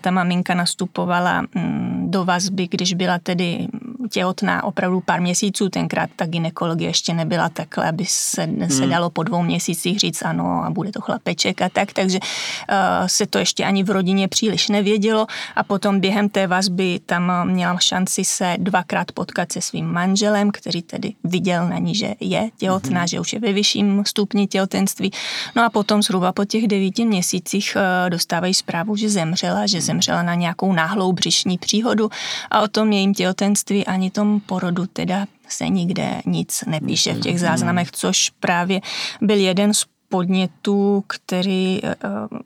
[0.00, 3.68] Ta maminka nastupovala mm, do vazby, když byla tedy
[4.10, 8.70] těhotná opravdu pár měsíců, tenkrát ta ginekologie ještě nebyla takhle, aby se, hmm.
[8.70, 13.06] se dalo po dvou měsících říct ano a bude to chlapeček a tak, takže uh,
[13.06, 15.26] se to ještě ani v rodině příliš nevědělo
[15.56, 20.82] a potom během té vazby tam měla šanci se dvakrát potkat se svým manželem, který
[20.82, 23.08] tedy viděl na ní, že je těhotná, hmm.
[23.08, 25.10] že už je ve vyšším stupni těhotenství.
[25.56, 30.22] No a potom zhruba po těch devíti měsících uh, dostávají zprávu, že zemřela, že zemřela
[30.22, 32.10] na nějakou náhlou břišní příhodu
[32.50, 37.40] a o tom jejím těhotenství ani tom porodu teda se nikde nic nepíše v těch
[37.40, 38.80] záznamech, což právě
[39.20, 41.96] byl jeden z podnětů, který, eh,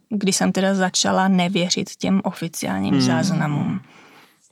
[0.09, 3.01] kdy jsem teda začala nevěřit těm oficiálním hmm.
[3.01, 3.81] záznamům.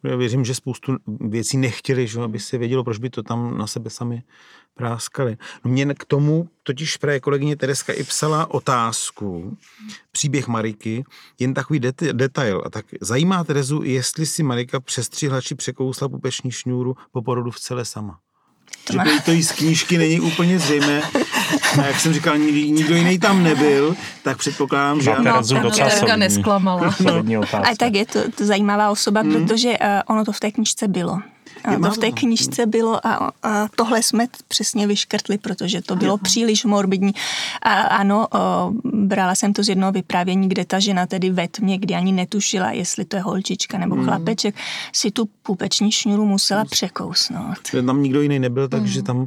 [0.05, 3.67] Já věřím, že spoustu věcí nechtěli, že aby se vědělo, proč by to tam na
[3.67, 4.23] sebe sami
[4.75, 5.37] práskali.
[5.65, 9.57] No mě k tomu totiž právě kolegyně Tereska i psala otázku,
[10.13, 11.05] příběh Mariky,
[11.39, 12.63] jen takový deta- detail.
[12.67, 17.51] A tak zajímá Terezu, jestli si Marika přes tři hlači překousla pupeční šňůru po porodu
[17.51, 18.19] v celé sama.
[18.87, 21.03] To že to jí z knížky není úplně zřejmé.
[21.81, 25.11] A jak jsem říkal, nikdo jiný tam nebyl, tak předpokládám, že...
[25.19, 26.95] No, Tereska nesklamala.
[27.53, 29.33] A tak je to, to zajímavá osoba, hmm.
[29.33, 31.19] protože uh, ono to v té knížce bylo.
[31.67, 36.19] A to v té knižce bylo a, a tohle jsme přesně vyškrtli, protože to bylo
[36.19, 37.13] příliš morbidní.
[37.63, 41.79] A ano, o, brala jsem to z jednoho vyprávění, kde ta žena tedy ve tmě,
[41.79, 44.05] kdy ani netušila, jestli to je holčička nebo mm.
[44.05, 44.55] chlapeček,
[44.93, 47.59] si tu pupeční šňuru musela překousnout.
[47.87, 49.27] Tam nikdo jiný nebyl, takže tam mm.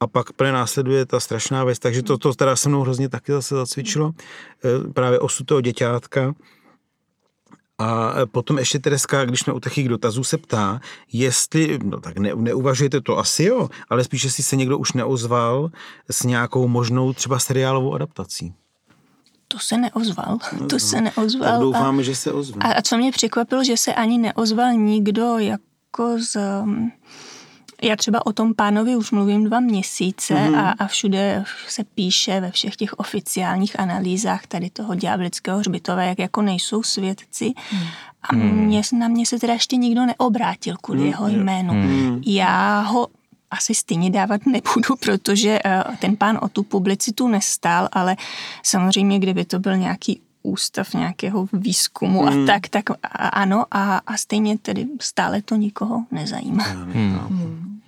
[0.00, 3.32] a pak pre následuje ta strašná věc, takže to, to teda se mnou hrozně taky
[3.32, 4.12] zase zacvičilo.
[4.64, 6.34] E, právě osud toho děťátka,
[7.80, 10.80] a potom ještě Tereska, když jsme u těch dotazů, se ptá,
[11.12, 15.70] jestli, no tak ne, neuvažujete to asi jo, ale spíš, jestli se někdo už neozval
[16.10, 18.54] s nějakou možnou třeba seriálovou adaptací.
[19.48, 21.52] To se neozval, no, to se neozval.
[21.52, 22.70] Tak doufáme, a, že se ozval.
[22.70, 26.36] A, a co mě překvapilo, že se ani neozval nikdo jako z
[27.82, 30.58] já třeba o tom pánovi už mluvím dva měsíce mm-hmm.
[30.58, 36.18] a, a všude se píše ve všech těch oficiálních analýzách tady toho ďáblického hřbitova, jak
[36.18, 37.52] jako nejsou svědci.
[37.72, 37.78] Mm.
[38.22, 41.06] A mě, na mě se teda ještě nikdo neobrátil kvůli mm.
[41.06, 41.74] jeho jménu.
[41.74, 42.22] Mm.
[42.26, 43.08] Já ho
[43.50, 48.16] asi stejně dávat nebudu, protože eh, ten pán o tu publicitu nestál, ale
[48.62, 52.42] samozřejmě, kdyby to byl nějaký ústav nějakého výzkumu hmm.
[52.42, 52.84] a tak, tak
[53.32, 56.64] ano a, a stejně tedy stále to nikoho nezajímá.
[56.64, 56.92] Hmm.
[56.92, 57.80] Hmm.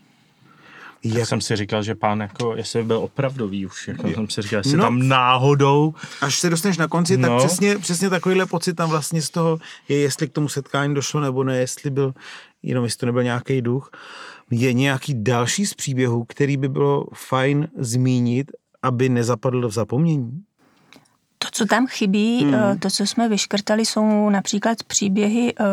[1.05, 1.19] Jak...
[1.19, 4.59] Já jsem si říkal, že pán jako, jestli byl opravdový už, jako jsem si říkal,
[4.59, 5.95] jestli no, tam náhodou.
[6.21, 7.29] Až se dostaneš na konci, no.
[7.29, 11.21] tak přesně, přesně takovýhle pocit tam vlastně z toho je, jestli k tomu setkání došlo
[11.21, 12.15] nebo ne, jestli byl,
[12.63, 13.91] jenom jestli to nebyl nějaký duch.
[14.51, 20.43] Je nějaký další z příběhů, který by bylo fajn zmínit, aby nezapadl v zapomnění?
[21.43, 22.79] To, co tam chybí, hmm.
[22.79, 25.65] to, co jsme vyškrtali, jsou například příběhy eh,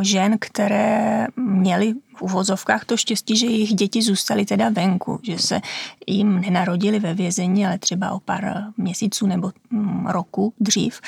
[0.00, 5.60] žen, které měly v uvozovkách to štěstí, že jejich děti zůstaly teda venku, že se
[6.06, 11.00] jim nenarodili ve vězení, ale třeba o pár měsíců nebo mm, roku dřív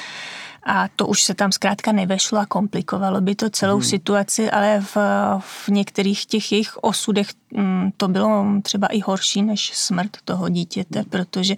[0.62, 3.84] a to už se tam zkrátka nevešlo a komplikovalo by to celou hmm.
[3.84, 4.96] situaci, ale v,
[5.40, 11.04] v některých těch jejich osudech mm, to bylo třeba i horší než smrt toho dítěte,
[11.10, 11.54] protože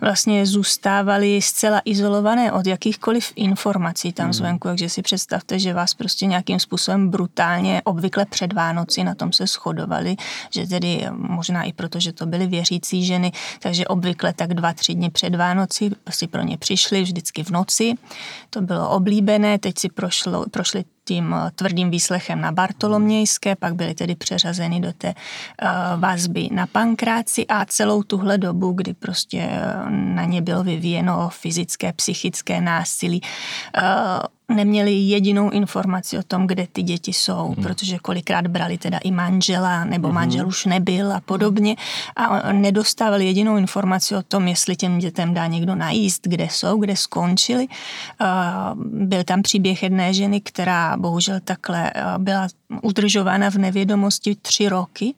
[0.00, 4.32] vlastně zůstávali zcela izolované od jakýchkoliv informací tam hmm.
[4.32, 9.32] zvenku, takže si představte, že vás prostě nějakým způsobem brutálně, obvykle před Vánoci na tom
[9.32, 10.16] se shodovali,
[10.50, 14.94] že tedy možná i proto, že to byly věřící ženy, takže obvykle tak dva, tři
[14.94, 17.94] dny před Vánoci si pro ně přišli vždycky v noci
[18.50, 23.94] to bylo oblíbené, teď si prošlo, prošli tím eh, tvrdým výslechem na Bartolomějské, pak byly
[23.94, 29.90] tedy přeřazeny do té uh, vazby na pankráci a celou tuhle dobu, kdy prostě eh,
[29.90, 33.20] na ně bylo vyvíjeno fyzické, psychické násilí,
[34.52, 37.62] neměli jedinou informaci o tom, kde ty děti jsou, hmm.
[37.62, 40.14] protože kolikrát brali teda i manžela, nebo hmm.
[40.14, 41.76] manžel už nebyl a podobně
[42.16, 46.96] a nedostávali jedinou informaci o tom, jestli těm dětem dá někdo najíst, kde jsou, kde
[46.96, 47.66] skončili.
[48.84, 52.48] Byl tam příběh jedné ženy, která bohužel takhle byla
[52.82, 55.14] udržována v nevědomosti tři roky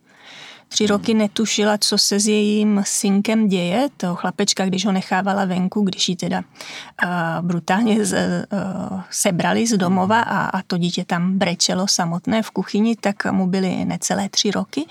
[0.74, 5.80] Tři roky netušila, co se s jejím synkem děje, toho chlapečka, když ho nechávala venku,
[5.80, 7.10] když ji teda uh,
[7.40, 8.18] brutálně z,
[8.52, 13.46] uh, sebrali z domova a, a to dítě tam brečelo samotné v kuchyni, tak mu
[13.46, 14.86] byly necelé tři roky.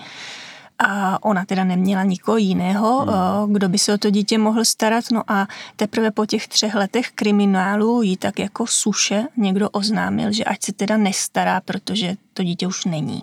[0.78, 3.52] A ona teda neměla nikoho jiného, hmm.
[3.52, 5.04] kdo by se o to dítě mohl starat.
[5.12, 10.44] No a teprve po těch třech letech kriminálu jí tak jako suše někdo oznámil, že
[10.44, 13.22] ať se teda nestará, protože to dítě už není.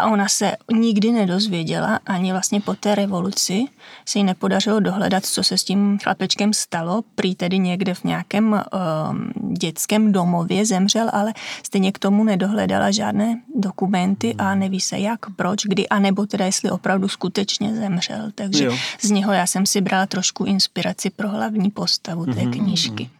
[0.00, 3.64] A ona se nikdy nedozvěděla, ani vlastně po té revoluci
[4.06, 7.02] se jí nepodařilo dohledat, co se s tím chlapečkem stalo.
[7.14, 13.40] Prý tedy někde v nějakém um, dětském domově zemřel, ale stejně k tomu nedohledala žádné
[13.54, 18.30] dokumenty a neví se jak, proč, kdy, anebo teda jestli opravdu skutečně zemřel.
[18.34, 18.76] Takže jo.
[19.00, 22.52] z něho já jsem si brala trošku inspiraci pro hlavní postavu té mm-hmm.
[22.52, 23.10] knížky.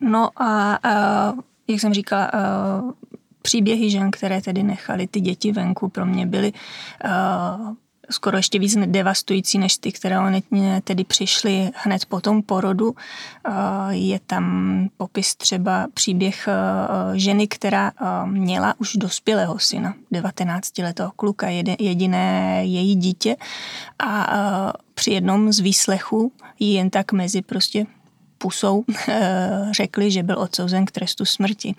[0.00, 1.32] No a, a
[1.68, 2.30] jak jsem říkala,
[3.46, 6.52] příběhy žen, které tedy nechali ty děti venku, pro mě byly
[7.04, 7.74] uh,
[8.10, 10.42] skoro ještě víc devastující než ty, které oni
[10.84, 12.90] tedy přišly hned po tom porodu.
[12.90, 12.94] Uh,
[13.90, 14.44] je tam
[14.96, 17.92] popis třeba příběh uh, ženy, která
[18.24, 23.36] měla už dospělého syna, 19-letého kluka, jediné její dítě
[23.98, 27.86] a při jednom z výslechů jí jen tak mezi prostě
[28.38, 28.84] pusou
[29.70, 31.74] řekli, že byl odsouzen k trestu smrti.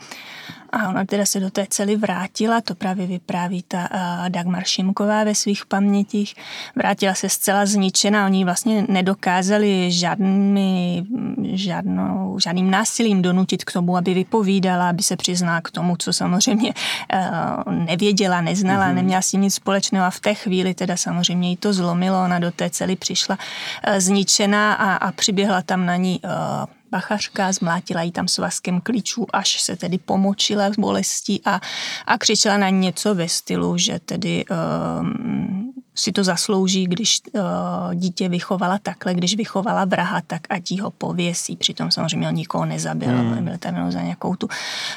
[0.71, 3.89] A ona teda se do té cely vrátila, to právě vypráví ta
[4.29, 6.35] Dagmar Šimková ve svých pamětích.
[6.75, 11.05] Vrátila se zcela zničená, oni vlastně nedokázali žádnými,
[11.53, 16.73] žádnou, žádným násilím donutit k tomu, aby vypovídala, aby se přiznala k tomu, co samozřejmě
[17.67, 18.95] nevěděla, neznala, mm-hmm.
[18.95, 22.39] neměla s tím nic společného a v té chvíli teda samozřejmě jí to zlomilo, ona
[22.39, 23.37] do té cely přišla
[23.97, 26.19] zničená a, a přiběhla tam na ní
[26.91, 31.61] bachařka, zmlátila jí tam svazkem klíčů, až se tedy pomočila z bolestí a,
[32.05, 37.41] a křičela na něco ve stylu, že tedy um, si to zaslouží, když uh,
[37.95, 41.55] dítě vychovala takhle, když vychovala vraha, tak ať ho pověsí.
[41.55, 43.45] Přitom samozřejmě on nikoho nezabil, hmm.
[43.45, 44.47] byl tam jenom za nějakou tu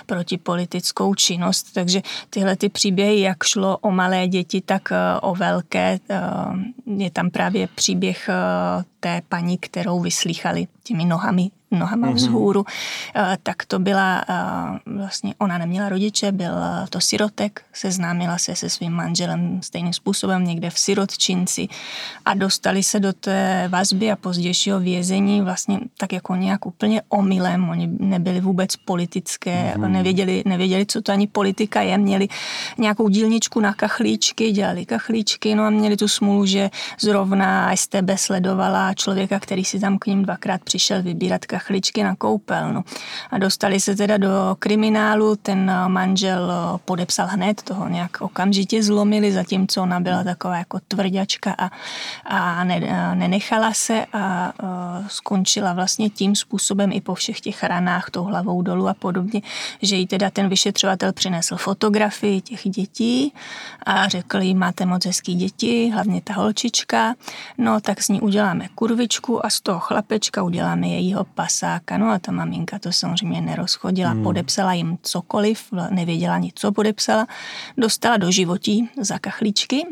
[0.07, 1.67] protipolitickou činnost.
[1.75, 7.11] Takže tyhle ty příběhy, jak šlo o malé děti, tak uh, o velké, uh, je
[7.11, 12.15] tam právě příběh uh, té paní, kterou vyslýchali těmi nohami nohama mm-hmm.
[12.15, 12.65] vzhůru,
[13.17, 14.35] eh, tak to byla eh,
[14.87, 16.53] vlastně, ona neměla rodiče, byl
[16.91, 21.69] to sirotek, seznámila se se svým manželem stejným způsobem někde v sirotčinci
[22.25, 27.69] a dostali se do té vazby a pozdějšího vězení vlastně tak jako nějak úplně omylem.
[27.69, 29.91] Oni nebyli vůbec politické, mm-hmm.
[29.91, 32.29] nevěděli, nevěděli, co to ani politika je, měli
[32.79, 38.95] nějakou dílničku na kachlíčky, dělali kachlíčky, no a měli tu smůlu, že zrovna STB sledovala
[38.95, 42.85] člověka, který si tam k ním dvakrát přišel vybírat kachličky na koupelnu.
[43.31, 46.53] A dostali se teda do kriminálu, ten manžel
[46.85, 51.71] podepsal hned, toho nějak okamžitě zlomili, zatímco ona byla taková jako tvrďačka a,
[52.25, 52.81] a ne,
[53.15, 54.53] nenechala se a, a
[55.09, 59.43] skončila vlastně tím způsobem i po všech těch ranách, tou hlavou dolů a podobně,
[59.83, 63.33] že jí teda ten vyšetřovatel přinesl fotografii těch dětí
[63.87, 67.15] a řekl jí, máte moc hezký děti, hlavně ta holčička,
[67.59, 71.99] no tak s ní uděláme kurvičku a z toho chlapečka uděláme jejího pasáka.
[71.99, 74.23] No a ta maminka to samozřejmě nerozchodila, hmm.
[74.23, 77.27] podepsala jim cokoliv, nevěděla nic, co podepsala,
[77.77, 79.87] dostala do životí za kachlíčky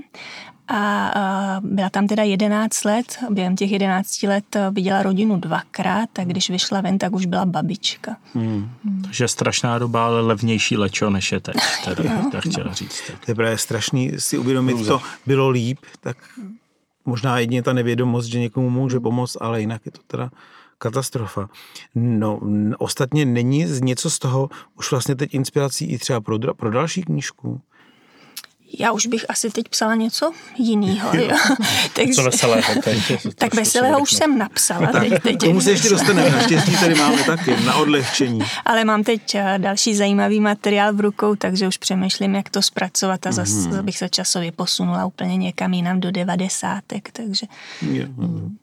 [0.68, 6.51] a byla tam teda 11 let, během těch 11 let viděla rodinu dvakrát a když
[6.51, 8.16] vyšla ven, tak už byla babička.
[8.35, 8.71] Hmm.
[8.85, 9.03] Hmm.
[9.03, 13.03] Takže strašná doba, ale levnější lečo, než je teď, teda, tak chtěla říct.
[13.07, 13.25] Tak.
[13.25, 16.16] To je právě strašný si uvědomit, to bylo líp, tak
[17.05, 20.31] možná jedině ta nevědomost, že někomu může pomoct, ale jinak je to teda
[20.78, 21.48] katastrofa.
[21.94, 22.40] No,
[22.78, 27.60] ostatně není něco z toho už vlastně teď inspirací i třeba pro, pro další knížku?
[28.78, 31.10] Já už bych asi teď psala něco jiného.
[31.94, 32.98] Takže, co veselého teď?
[33.34, 34.92] tak veselého už jsem napsala.
[34.92, 35.38] Tak, teď, teď.
[35.38, 36.30] Tomu se ještě dostaneme.
[36.30, 38.40] Naštěstí tady máme taky na odlehčení.
[38.64, 43.26] Ale mám teď eh, další zajímavý materiál v rukou, takže už přemýšlím, jak to zpracovat
[43.26, 43.84] a zase mm.
[43.84, 47.10] bych se časově posunula úplně někam jinam do devadesátek.
[47.12, 47.46] Takže...
[47.82, 48.10] Yeah.
[48.10, 48.56] Mm.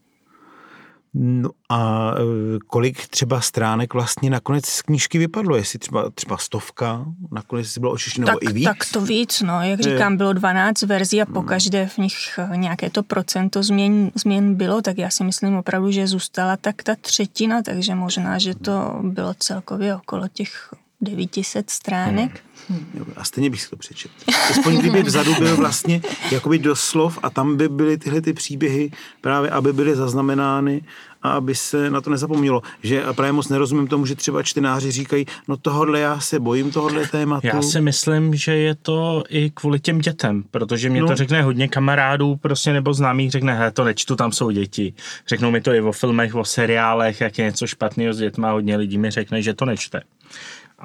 [1.17, 5.56] No a e, kolik třeba stránek vlastně nakonec z knížky vypadlo?
[5.56, 8.65] Jestli třeba, třeba stovka, nakonec bylo očištěno tak, i víc?
[8.65, 9.62] Tak to víc, no.
[9.62, 11.47] Jak říkám, bylo 12 verzí a po hmm.
[11.47, 15.91] každé v nich e, nějaké to procento změn, změn bylo, tak já si myslím opravdu,
[15.91, 20.73] že zůstala tak ta třetina, takže možná, že to bylo celkově okolo těch
[21.06, 22.41] 900 stránek.
[22.70, 23.13] Hmm.
[23.15, 24.13] A stejně bych si to přečetl.
[24.50, 28.91] Aspoň kdyby vzadu byl vlastně jakoby doslov a tam by byly tyhle ty příběhy
[29.22, 30.82] právě, aby byly zaznamenány
[31.26, 32.62] a aby se na to nezapomnělo.
[32.84, 37.08] Že právě moc nerozumím tomu, že třeba čtenáři říkají, no tohle já se bojím, tohle
[37.08, 37.48] tématu.
[37.48, 41.08] Já si myslím, že je to i kvůli těm dětem, protože mě no.
[41.08, 44.94] to řekne hodně kamarádů prostě nebo známých, řekne, he, to nečtu, tam jsou děti.
[45.28, 48.78] Řeknou mi to i o filmech, o seriálech, jak je něco špatného s dětma, hodně
[48.78, 50.02] lidí mi řekne, že to nečte.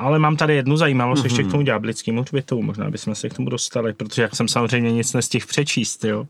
[0.00, 1.24] Ale mám tady jednu zajímavost mm-hmm.
[1.24, 1.50] ještě k mhm.
[1.50, 5.46] tomu ďáblickému hřbitovu, možná bychom se k tomu dostali, protože jak jsem samozřejmě nic nestihl
[5.46, 6.26] přečíst, jo,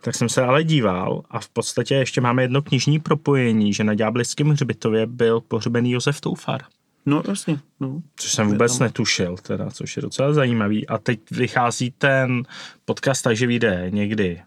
[0.00, 3.94] tak jsem se ale díval a v podstatě ještě máme jedno knižní propojení, že na
[3.94, 6.60] ďáblickém hřbitově byl pohřbený Josef Toufar.
[7.06, 7.58] No, jasně.
[7.80, 8.02] No.
[8.16, 8.86] Což jsem vůbec tam.
[8.86, 10.86] netušil, teda, což je docela zajímavý.
[10.86, 12.42] A teď vychází ten
[12.84, 14.42] podcast, takže vyjde někdy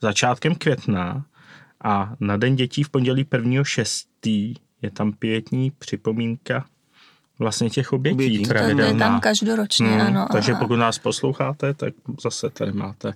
[0.00, 1.24] začátkem května
[1.84, 4.54] a na Den dětí v pondělí 1.6.
[4.82, 6.64] je tam pětní připomínka
[7.38, 8.44] vlastně těch obětí, obětí.
[8.44, 8.84] pravidelná.
[8.84, 10.26] To je tam každoročně, hmm, ano.
[10.32, 13.12] Takže pokud nás posloucháte, tak zase tady máte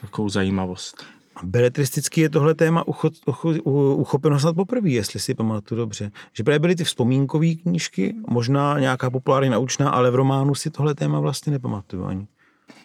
[0.00, 1.04] takovou zajímavost.
[1.42, 3.50] Beletristicky je tohle téma ucho, ucho,
[3.94, 6.10] uchopeno snad poprvé, jestli si pamatuju dobře.
[6.32, 10.94] Že právě byly ty vzpomínkové knížky, možná nějaká populární naučná, ale v románu si tohle
[10.94, 12.26] téma vlastně nepamatuju ani.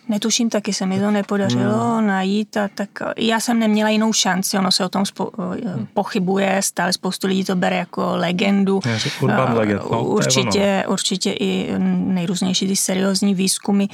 [0.09, 2.07] Netuším, taky se mi to nepodařilo hmm.
[2.07, 5.87] najít a tak já jsem neměla jinou šanci, ono se o tom spo, hmm.
[5.93, 8.79] pochybuje, stále spoustu lidí to bere jako legendu.
[9.21, 13.85] Urban legend, no, určitě, určitě i nejrůznější ty seriózní výzkumy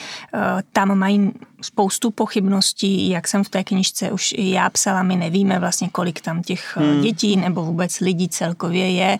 [0.71, 5.59] tam mají spoustu pochybností, jak jsem v té knižce už i já psala, my nevíme
[5.59, 7.01] vlastně, kolik tam těch hmm.
[7.01, 9.17] dětí nebo vůbec lidí celkově je.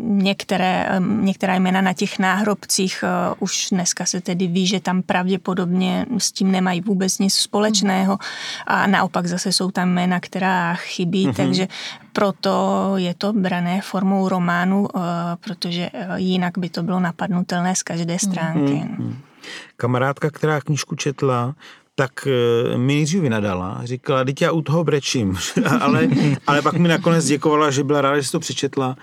[0.00, 0.88] Některé,
[1.20, 3.04] některá jména na těch náhrobcích
[3.38, 8.18] už dneska se tedy ví, že tam pravděpodobně s tím nemají vůbec nic společného
[8.66, 11.34] a naopak zase jsou tam jména, která chybí, mm-hmm.
[11.34, 11.68] takže
[12.12, 15.00] proto je to brané formou románu, eh,
[15.40, 18.84] protože eh, jinak by to bylo napadnutelné z každé stránky.
[18.84, 19.29] Mm-hmm.
[19.76, 21.54] Kamarádka, která knížku četla,
[21.94, 25.38] tak eh, mi nejdřív vynadala, říkala, teď já u toho brečím,
[25.80, 26.08] ale,
[26.46, 28.96] ale pak mi nakonec děkovala, že byla ráda, že si to přečetla.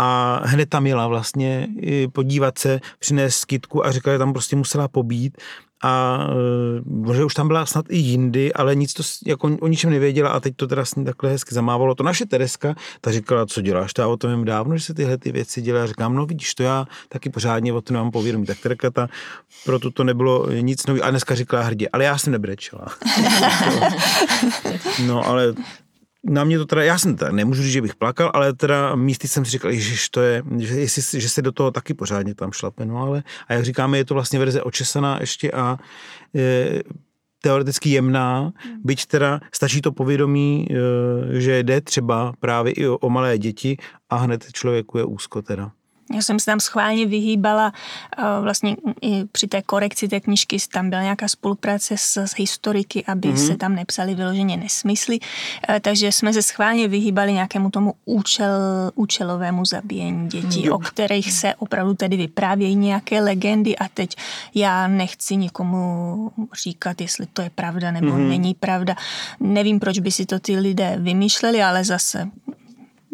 [0.00, 1.68] A hned tam jela vlastně
[2.12, 5.38] podívat se, přinést skitku a říkala, že tam prostě musela pobít
[5.82, 6.24] a
[7.10, 10.30] e, že už tam byla snad i jindy, ale nic to jako o ničem nevěděla
[10.30, 11.94] a teď to teda takhle hezky zamávalo.
[11.94, 15.18] To naše Tereska, ta říkala, co děláš, ta o tom jim dávno, že se tyhle
[15.18, 15.86] ty věci dělá.
[15.86, 18.46] Říkám, no vidíš, to já taky pořádně o to nemám povědomí.
[18.46, 19.08] Tak Terka ta,
[19.64, 21.06] proto to nebylo nic nového.
[21.06, 22.86] A dneska říkala hrdě, ale já jsem nebrečela.
[25.06, 25.54] no ale
[26.24, 29.28] na mě to teda, já jsem teda, nemůžu říct, že bych plakal, ale teda místy
[29.28, 32.52] jsem si říkal, že to je, že, jestli, že se do toho taky pořádně tam
[32.52, 35.78] šlape, no ale, a jak říkáme, je to vlastně verze očesaná ještě a
[36.34, 36.80] e,
[37.42, 38.80] teoreticky jemná, hmm.
[38.84, 43.76] byť teda stačí to povědomí, e, že jde třeba právě i o, o malé děti
[44.10, 45.72] a hned člověku je úzko teda.
[46.14, 47.72] Já jsem se tam schválně vyhýbala,
[48.18, 53.04] eh, vlastně i při té korekci té knižky tam byla nějaká spolupráce s, s historiky,
[53.04, 53.46] aby mm-hmm.
[53.46, 55.18] se tam nepsali vyloženě nesmysly,
[55.68, 58.50] eh, takže jsme se schválně vyhýbali nějakému tomu účel,
[58.94, 60.74] účelovému zabíjení dětí, jo.
[60.74, 64.16] o kterých se opravdu tedy vyprávějí nějaké legendy a teď
[64.54, 66.30] já nechci nikomu
[66.64, 68.28] říkat, jestli to je pravda nebo mm-hmm.
[68.28, 68.96] není pravda.
[69.40, 72.30] Nevím, proč by si to ty lidé vymýšleli, ale zase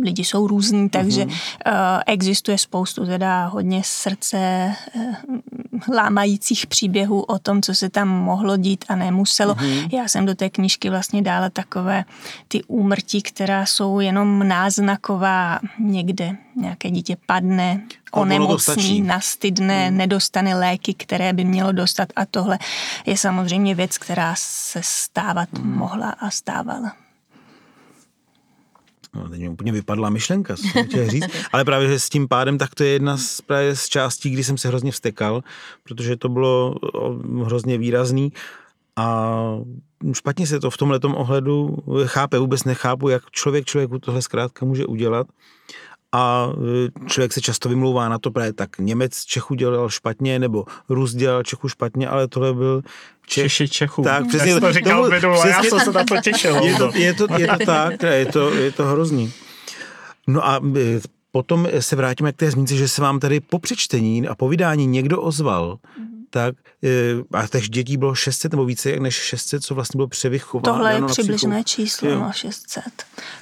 [0.02, 2.02] lidi jsou různí, takže uh-huh.
[2.06, 8.84] existuje spoustu teda hodně srdce uh, lámajících příběhů o tom, co se tam mohlo dít
[8.88, 9.54] a nemuselo.
[9.54, 9.88] Uh-huh.
[9.92, 12.04] Já jsem do té knížky vlastně dala takové
[12.48, 16.36] ty úmrtí, která jsou jenom náznaková někde.
[16.56, 17.82] Nějaké dítě padne,
[18.12, 19.96] onemocní, nastydne, hmm.
[19.96, 22.58] nedostane léky, které by mělo dostat a tohle
[23.06, 25.76] je samozřejmě věc, která se stávat hmm.
[25.76, 27.03] mohla a stávala.
[29.14, 31.26] No, teď mi úplně vypadla myšlenka, co jsem chtěl říct.
[31.52, 34.58] Ale právě s tím pádem, tak to je jedna z, právě z částí, kdy jsem
[34.58, 35.42] se hrozně vstekal,
[35.82, 36.74] protože to bylo
[37.44, 38.32] hrozně výrazný.
[38.96, 39.38] A
[40.12, 44.86] špatně se to v tomhle ohledu chápe, vůbec nechápu, jak člověk člověku tohle zkrátka může
[44.86, 45.26] udělat
[46.14, 46.48] a
[47.06, 51.14] e, člověk se často vymlouvá na to právě tak Němec Čechu dělal špatně, nebo Rus
[51.14, 52.82] dělal Čechu špatně, ale tohle byl
[53.26, 53.44] Čech.
[53.44, 54.02] Češi Čechu.
[54.02, 54.50] Tak, přesně.
[54.50, 56.56] Jak to říkal minule, přesně, já jsem se na to těšil.
[56.64, 59.32] Je to, je to, je to tak, je to, je to hrozný.
[60.26, 61.00] No a e,
[61.32, 64.86] potom se vrátíme k té zmínce, že se vám tady po přečtení a po vydání
[64.86, 66.54] někdo ozval, mm tak
[66.84, 66.88] eh,
[67.32, 70.74] a těch dětí bylo 600 nebo více než 600, co vlastně bylo převychováno.
[70.74, 72.20] Tohle je přibližné číslo, jo.
[72.20, 72.84] no 600.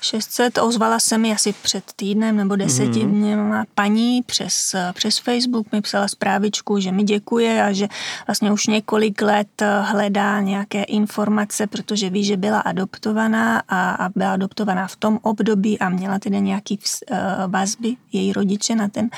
[0.01, 3.11] 600, ozvala se mi asi před týdnem nebo deseti mm-hmm.
[3.11, 7.89] dněma paní přes, přes Facebook, mi psala zprávičku, že mi děkuje a že
[8.27, 14.33] vlastně už několik let hledá nějaké informace, protože ví, že byla adoptovaná a, a byla
[14.33, 17.17] adoptovaná v tom období a měla tedy nějaký uh,
[17.47, 19.09] vazby její rodiče na ten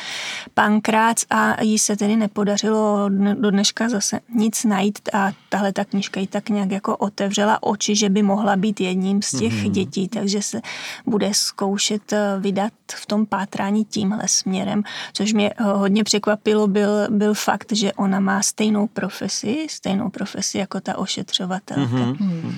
[0.54, 5.84] pankrác a jí se tedy nepodařilo do dnes dneška zase nic najít a tahle ta
[5.84, 9.70] knižka ji tak nějak jako otevřela oči, že by mohla být jedním z těch mm-hmm.
[9.70, 10.60] dětí, takže se
[11.06, 16.90] bude zkoušet eh, vydat v tom pátrání tímhle směrem, což mě eh, hodně překvapilo, byl,
[17.10, 21.96] byl fakt, že ona má stejnou profesi, stejnou profesi jako ta ošetřovatelka.
[21.96, 22.54] Mm-hmm.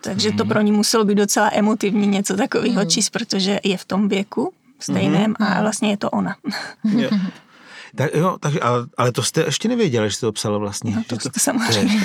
[0.00, 0.48] Takže to mhm.
[0.48, 2.90] pro ní muselo být docela emotivní něco takového mm.
[2.90, 5.46] číst, protože je v tom věku stejném mm.
[5.46, 6.36] a vlastně je to ona.
[6.84, 7.10] Jo.
[7.94, 10.96] Tak, jo, takže, ale, ale to jste ještě nevěděli, že jste to psala vlastně.
[10.96, 12.00] No, to, to, to samozřejmě.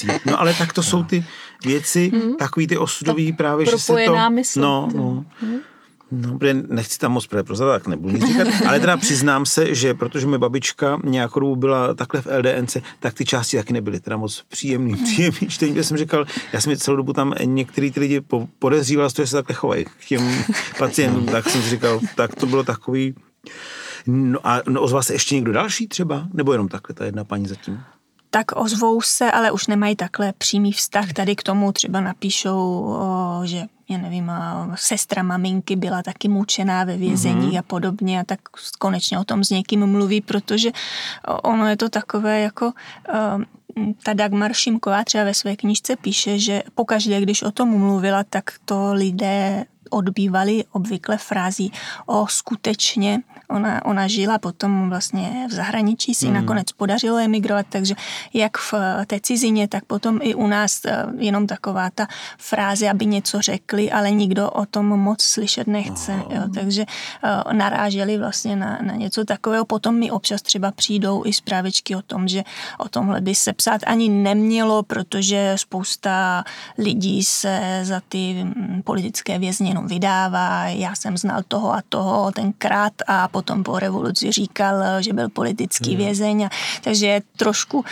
[0.00, 1.24] To no ale tak to jsou ty
[1.64, 2.36] věci, hmm.
[2.36, 4.30] takový ty osudový právě, že se to...
[4.30, 5.24] Mysl, no, no.
[5.40, 5.58] Hmm.
[6.10, 6.38] No,
[6.68, 10.38] nechci tam moc prozat, tak nebudu nic říkat, ale teda přiznám se, že protože moje
[10.38, 14.92] babička nějakou dobu byla takhle v LDNC, tak ty části taky nebyly teda moc příjemný,
[14.92, 15.04] hmm.
[15.04, 18.20] příjemný čtení, já jsem říkal, já jsem celou dobu tam některý ty lidi
[18.58, 20.44] podezříval z toho, že se takhle chovají k těm
[20.78, 23.14] pacientům, tak jsem si říkal, tak to bylo takový,
[24.06, 26.28] No a no, ozval se ještě někdo další třeba?
[26.32, 27.80] Nebo jenom takhle ta jedna paní zatím?
[28.30, 31.12] tak ozvou se, ale už nemají takhle přímý vztah.
[31.12, 34.32] Tady k tomu třeba napíšou, o, že já nevím,
[34.74, 37.58] sestra maminky byla taky mučená ve vězení mm-hmm.
[37.58, 38.40] a podobně a tak
[38.78, 40.70] konečně o tom s někým mluví, protože
[41.42, 42.72] ono je to takové jako
[44.02, 48.50] ta Dagmar Šimková třeba ve své knižce píše, že pokaždé, když o tom mluvila, tak
[48.64, 51.72] to lidé odbývali obvykle frází
[52.06, 53.20] o skutečně.
[53.48, 56.34] Ona, ona žila potom vlastně v zahraničí, si hmm.
[56.34, 57.94] nakonec podařilo emigrovat, takže
[58.34, 58.74] jak v
[59.06, 62.06] té cizině, tak potom i u nás eh, jenom taková ta
[62.38, 66.12] fráze, aby něco řekli, ale nikdo o tom moc slyšet nechce.
[66.12, 69.64] Jo, takže uh, naráželi vlastně na, na něco takového.
[69.64, 72.44] Potom mi občas třeba přijdou i zprávičky o tom, že
[72.78, 76.44] o tomhle by se psát ani nemělo, protože spousta
[76.78, 82.32] lidí se za ty mm, politické vězně jenom vydává, já jsem znal toho a toho
[82.32, 86.04] tenkrát a potom po revoluci říkal, že byl politický hmm.
[86.04, 86.44] vězeň.
[86.44, 86.50] A,
[86.82, 87.84] takže je trošku uh,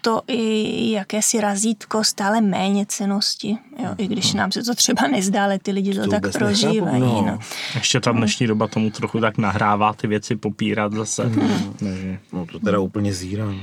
[0.00, 5.44] to i jakési razítko stále méně cenosti, jo, i když nám se to třeba nezdá,
[5.44, 7.00] ale ty lidi to, to tak prožívají.
[7.00, 7.24] No.
[7.26, 7.38] No.
[7.74, 11.24] Ještě ta dnešní doba tomu trochu tak nahrává ty věci popírat zase.
[11.24, 12.18] Hmm.
[12.32, 13.60] No to teda úplně zírám.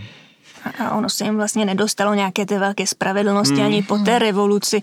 [0.80, 3.66] A ono se jim vlastně nedostalo nějaké té velké spravedlnosti hmm.
[3.66, 4.82] ani po té revoluci.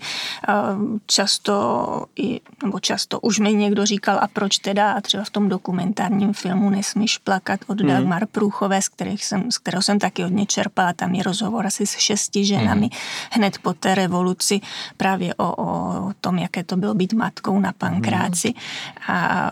[1.05, 5.49] Často, i, nebo často už mi někdo říkal, a proč teda, a třeba v tom
[5.49, 7.89] dokumentárním filmu Nesmíš plakat od hmm.
[7.89, 11.87] Dagmar Průchové, z, kterých jsem, z kterého jsem taky hodně čerpala, tam je rozhovor asi
[11.87, 12.99] s šesti ženami hmm.
[13.31, 14.61] hned po té revoluci
[14.97, 18.53] právě o, o tom, jaké to bylo být matkou na pankráci.
[18.99, 19.17] Hmm.
[19.17, 19.51] A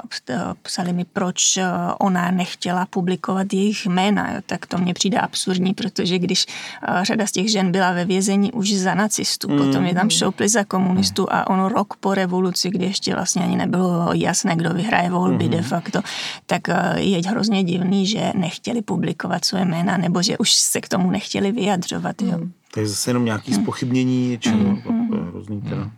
[0.62, 1.60] psali mi, proč
[2.00, 7.28] ona nechtěla publikovat jejich jména, jo, tak to mně přijde absurdní, protože když uh, řada
[7.28, 9.57] z těch žen byla ve vězení už za nacistů, mm.
[9.57, 13.55] potom je tam šoupli za komunistů a ono rok po revoluci, kdy ještě vlastně ani
[13.55, 15.51] nebylo jasné, kdo vyhraje volby mm.
[15.51, 16.01] de facto,
[16.45, 20.89] tak uh, je hrozně divný, že nechtěli publikovat své jména nebo že už se k
[20.89, 22.22] tomu nechtěli vyjadřovat.
[22.22, 22.38] Jo.
[22.38, 22.51] Mm.
[22.74, 25.30] Takže zase jenom nějaké spochybnění něčeho, mm.
[25.30, 25.76] hrozný teda.
[25.76, 25.91] Mm.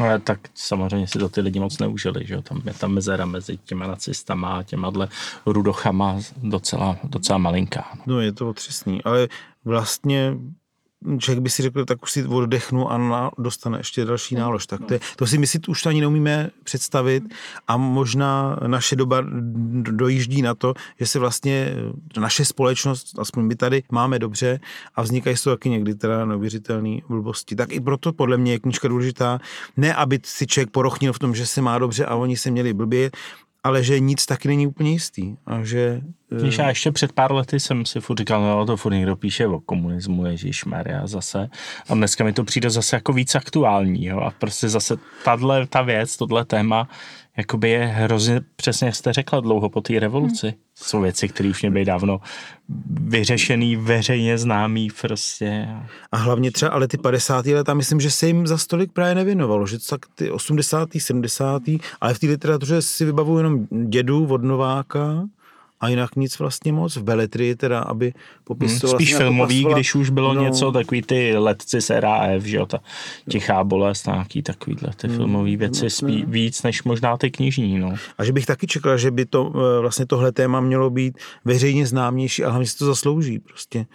[0.00, 2.42] No tak samozřejmě si to ty lidi moc neužili, že jo?
[2.42, 4.92] Tam je ta mezera mezi těma nacistama a těma
[5.46, 7.84] rudochama docela, docela malinká.
[7.94, 8.14] No.
[8.14, 9.28] no je to otřesný, ale
[9.64, 10.34] vlastně
[11.18, 14.42] člověk by si řekl, tak už si oddechnu a na, dostane ještě další hmm.
[14.42, 14.66] nálož.
[14.66, 17.24] Tak to, je, to si my si už ani neumíme představit
[17.68, 19.24] a možná naše doba
[19.80, 21.74] dojíždí na to, že se vlastně
[22.18, 24.60] naše společnost, aspoň my tady máme dobře
[24.94, 27.56] a vznikají z toho taky někdy teda neuvěřitelné blbosti.
[27.56, 29.38] Tak i proto podle mě je knižka důležitá.
[29.76, 32.74] Ne, aby si člověk porochnil v tom, že se má dobře a oni se měli
[32.74, 33.10] blbě,
[33.64, 35.36] ale že nic taky není úplně jistý.
[35.46, 38.92] A že, Víš, já ještě před pár lety jsem si furt říkal, no to furt
[38.92, 41.48] někdo píše o komunismu, Ježíš Maria zase.
[41.88, 44.20] A dneska mi to přijde zase jako víc aktuální, jo.
[44.20, 46.88] A prostě zase tahle, ta věc, tohle téma
[47.36, 50.46] jakoby je hrozně, přesně jak jste řekla, dlouho po té revoluci.
[50.46, 50.56] Hmm.
[50.74, 52.20] Jsou věci, které už měly dávno
[52.88, 55.68] vyřešený, veřejně známý prostě.
[56.12, 57.46] A hlavně třeba ale ty 50.
[57.46, 60.88] leta, myslím, že se jim za stolik právě nevěnovalo, že tak ty 80.
[60.98, 61.62] 70.
[62.00, 65.24] ale v té literatuře si vybavuju jenom dědu od Nováka,
[65.80, 66.96] a jinak nic vlastně moc.
[66.96, 68.12] V beletrii teda, aby
[68.44, 68.90] popisoval...
[68.90, 72.42] Hmm, spíš vlastně filmový, popisovala, když už bylo no, něco, takový ty letci z RAF,
[72.42, 72.78] že jo, ta
[73.30, 77.94] tichá bolest, nějaký takovýhle ty hmm, filmové věci, spí, víc než možná ty knižní, no.
[78.18, 81.86] A že bych taky čekal, že by to eh, vlastně tohle téma mělo být veřejně
[81.86, 83.86] známější a hlavně si to zaslouží prostě.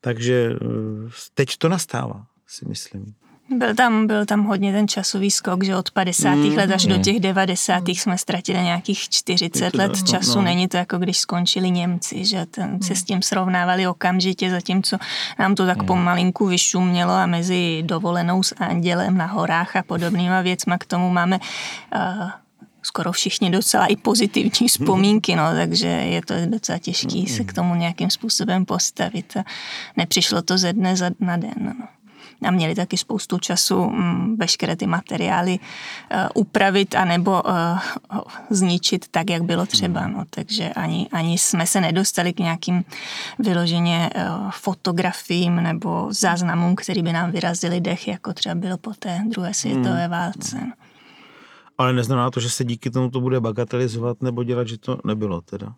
[0.00, 3.14] Takže eh, teď to nastává, si myslím.
[3.50, 6.34] Byl tam, byl tam hodně ten časový skok, že od 50.
[6.34, 6.92] Mm, let až mm.
[6.92, 7.88] do těch 90.
[7.88, 10.38] jsme ztratili nějakých 40 let no, času.
[10.38, 10.42] No.
[10.42, 12.82] Není to jako když skončili Němci, že ten, mm.
[12.82, 14.96] se s tím srovnávali okamžitě, zatímco
[15.38, 15.86] nám to tak mm.
[15.86, 21.38] pomalinku vyšumělo a mezi dovolenou s andělem na horách a podobnýma věcma k tomu máme
[21.94, 22.30] uh,
[22.82, 27.74] skoro všichni docela i pozitivní vzpomínky, no, takže je to docela těžký se k tomu
[27.74, 29.44] nějakým způsobem postavit a
[29.96, 31.54] nepřišlo to ze dne za na den.
[31.78, 31.88] No
[32.46, 35.58] a měli taky spoustu času mm, veškeré ty materiály
[36.10, 37.78] eh, upravit anebo eh,
[38.50, 40.08] zničit tak, jak bylo třeba.
[40.08, 40.24] No.
[40.30, 42.84] Takže ani, ani jsme se nedostali k nějakým
[43.38, 49.22] vyloženě eh, fotografiím nebo záznamům, který by nám vyrazili dech, jako třeba bylo po té
[49.26, 50.10] druhé světové hmm.
[50.10, 50.56] válce.
[50.60, 50.72] No.
[51.78, 55.40] Ale neznamená to, že se díky tomu to bude bagatelizovat nebo dělat, že to nebylo
[55.40, 55.74] teda?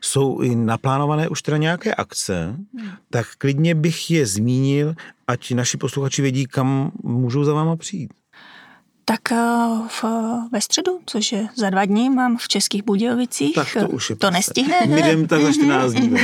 [0.00, 2.90] Jsou i naplánované už teda nějaké akce, hmm.
[3.10, 4.94] tak klidně bych je zmínil,
[5.26, 8.12] ať naši posluchači vědí, kam můžou za váma přijít.
[9.08, 9.36] Tak eh,
[9.88, 10.04] v,
[10.52, 13.54] ve středu, což je za dva dní, mám v Českých Budějovicích.
[13.54, 14.76] Tak to už je To nestihne.
[14.86, 16.18] My jdem tak za 14 dní.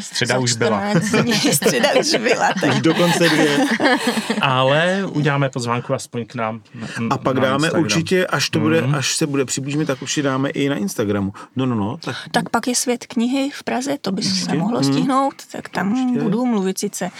[0.00, 0.82] Středa už byla.
[1.22, 2.48] Dní, středa už byla.
[2.60, 2.70] Tak.
[2.70, 3.66] Už dokonce dvě.
[4.40, 6.60] Ale uděláme pozvánku aspoň k nám.
[6.74, 7.82] Na, A pak dáme Instagram.
[7.82, 8.94] určitě, až to bude, mm.
[8.94, 11.32] až se bude přiblížíme, tak určitě dáme i na Instagramu.
[11.56, 11.96] No, no, no.
[11.96, 14.84] Tak, tak pak je svět knihy v Praze, to by se mohlo mm.
[14.84, 16.22] stihnout, tak tam určitě.
[16.22, 17.10] budu mluvit sice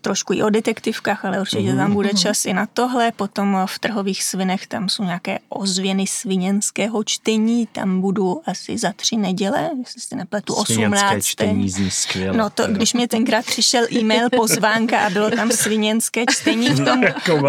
[0.00, 1.76] trošku i o detektivkách, ale určitě mm.
[1.76, 3.12] tam bude čas i na tohle.
[3.12, 9.16] Potom v trhových svinech, tam jsou nějaké ozvěny sviněnského čtení, tam budu asi za tři
[9.16, 11.24] neděle, jestli si nepletu, 18.
[11.24, 12.36] čtení zní skvěle.
[12.36, 17.04] No to, když mě tenkrát přišel e-mail, pozvánka a bylo tam sviněnské čtení v tom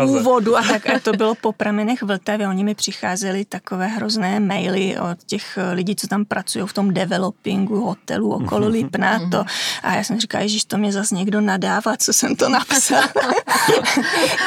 [0.05, 4.97] úvodu a tak a to bylo po pramenech Vltavy, oni mi přicházeli takové hrozné maily
[4.99, 8.71] od těch lidí, co tam pracují v tom developingu hotelu okolo mhm.
[8.71, 9.45] Lipna to
[9.83, 13.03] a já jsem říkala, že to mě zase někdo nadává, co jsem to napsal.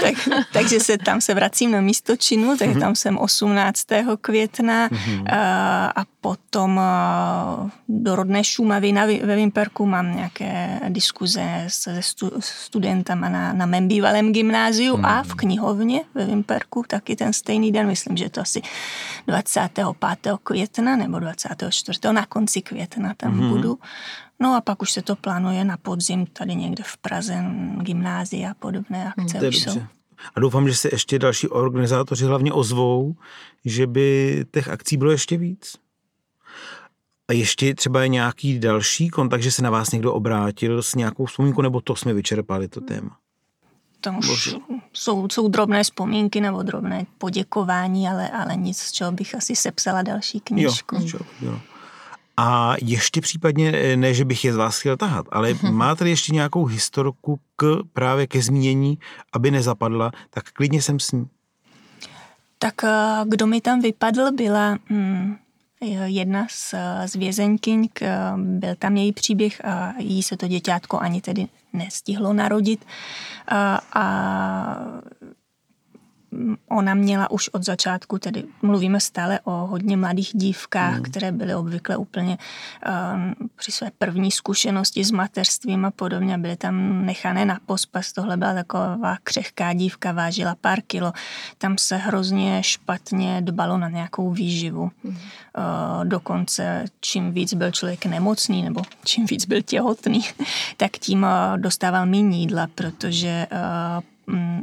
[0.02, 0.14] tak,
[0.52, 2.80] takže se tam se vracím na místo činu, tak mm-hmm.
[2.80, 3.86] tam jsem 18.
[4.20, 5.24] května mm-hmm.
[5.96, 6.80] a, potom
[7.88, 13.88] do rodné Šumavy na, ve Vimperku mám nějaké diskuze se stu, studentama na, na mém
[13.88, 15.06] bývalém gymnáziu mm-hmm.
[15.06, 18.62] a v knihovně ve Vimperku taky ten stejný den, myslím, že to asi
[19.26, 19.86] 25.
[20.42, 22.00] května nebo 24.
[22.12, 23.48] na konci května tam mm-hmm.
[23.48, 23.78] budu.
[24.40, 27.44] No a pak už se to plánuje na podzim tady někde v Praze,
[27.80, 29.82] gymnázia a podobné akce už jsou.
[30.34, 33.14] A doufám, že se ještě další organizátoři hlavně ozvou,
[33.64, 35.76] že by těch akcí bylo ještě víc.
[37.28, 41.24] A ještě třeba je nějaký další kontakt, že se na vás někdo obrátil s nějakou
[41.24, 43.16] vzpomínkou, nebo to jsme vyčerpali to téma?
[44.00, 44.54] Tam už
[44.92, 50.02] jsou, jsou drobné vzpomínky nebo drobné poděkování, ale, ale nic, z čeho bych asi sepsala
[50.02, 50.96] další knížku.
[51.00, 51.60] Jo, jo.
[52.36, 56.34] A ještě případně, eh, ne, že bych je z vás chtěl tahat, ale máte ještě
[56.34, 58.98] nějakou historku k právě ke zmínění,
[59.32, 61.26] aby nezapadla, tak klidně jsem s ní.
[62.58, 65.36] Tak eh, kdo mi tam vypadl, byla hmm,
[66.04, 66.74] jedna z,
[67.06, 67.88] z vězeňkyň,
[68.36, 72.84] byl tam její příběh a jí se to děťátko ani tedy nestihlo narodit.
[73.48, 74.04] A, a
[76.68, 81.02] ona měla už od začátku, tedy mluvíme stále o hodně mladých dívkách, mm.
[81.02, 82.38] které byly obvykle úplně
[83.14, 88.12] um, při své první zkušenosti s mateřstvím a podobně, byly tam nechané na pospas.
[88.12, 91.12] Tohle byla taková křehká dívka, vážila pár kilo.
[91.58, 94.90] Tam se hrozně špatně dbalo na nějakou výživu.
[95.04, 95.10] Mm.
[95.10, 100.20] Uh, dokonce čím víc byl člověk nemocný nebo čím víc byl těhotný,
[100.76, 104.02] tak tím uh, dostával méně jídla, protože uh,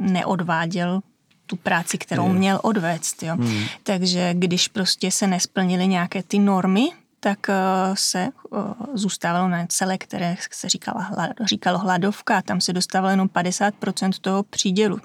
[0.00, 1.00] neodváděl
[1.46, 3.22] tu práci, kterou měl odvést.
[3.22, 3.36] Jo.
[3.36, 3.64] Hmm.
[3.82, 6.88] Takže když prostě se nesplnily nějaké ty normy,
[7.24, 7.54] tak eh,
[7.94, 8.58] se eh,
[8.94, 11.10] zůstávalo na celé, které se říkala,
[11.44, 14.98] říkalo hladovka, tam se dostávalo jenom 50% toho přídělu.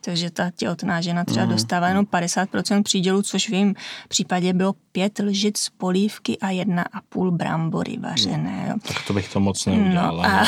[0.00, 1.52] Takže ta těhotná žena třeba mm.
[1.52, 3.74] dostávala jenom 50% přídělu, což v jejím
[4.08, 8.66] případě bylo pět lžic polívky a jedna a půl brambory vařené.
[8.68, 8.74] Jo.
[8.88, 10.22] Tak to bych to moc neudělala.
[10.22, 10.46] No, a,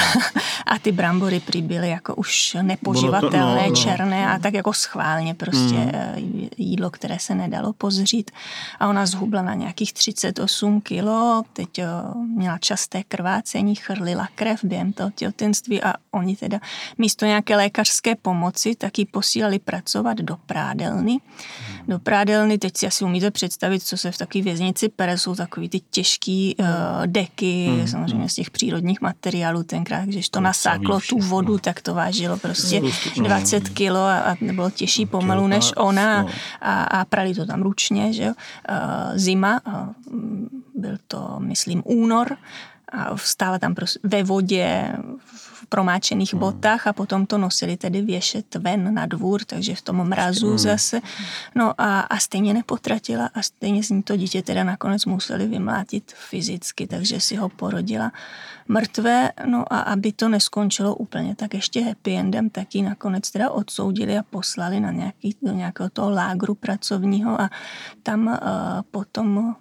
[0.74, 3.77] a ty brambory byly jako už nepoživatelné, to, no, no.
[3.77, 6.49] černé a tak jako schválně prostě mm.
[6.57, 8.31] jídlo, které se nedalo pozřít.
[8.81, 11.15] A ona zhubla na nějakých 38 kilo
[11.52, 11.86] teď eh,
[12.36, 16.60] měla časté krvácení, chrlila krev během toho těhotenství a oni teda
[16.98, 21.18] místo nějaké lékařské pomoci taky posílali pracovat do prádelny.
[21.87, 21.93] Hmm.
[21.93, 25.68] Do prádelny, teď si asi umíte představit, co se v takové věznici pere, jsou takový
[25.68, 26.66] ty těžký uh,
[27.07, 27.89] deky, hmm.
[27.89, 32.82] samozřejmě z těch přírodních materiálů tenkrát, když to nasáklo tu vodu, tak to vážilo prostě
[33.16, 36.26] 20 kilo a, a bylo těžší pomalu než ona
[36.61, 38.32] a, a prali to tam ručně, že jo.
[38.70, 39.72] Uh, zima, uh,
[40.74, 42.37] byl to, myslím, únor,
[42.97, 44.92] a stále tam ve vodě,
[45.66, 46.40] v promáčených hmm.
[46.40, 50.59] botách a potom to nosili tedy věšet ven na dvůr, takže v tom mrazu hmm.
[50.59, 51.01] zase.
[51.55, 56.12] No a, a stejně nepotratila a stejně z ní to dítě teda nakonec museli vymlátit
[56.12, 58.12] fyzicky, takže si ho porodila
[58.68, 59.32] mrtvé.
[59.47, 64.18] No a aby to neskončilo úplně tak ještě happy endem, tak ji nakonec teda odsoudili
[64.18, 67.51] a poslali na nějaký, do nějakého toho lágru pracovního a
[68.03, 68.36] tam uh,
[68.90, 69.57] potom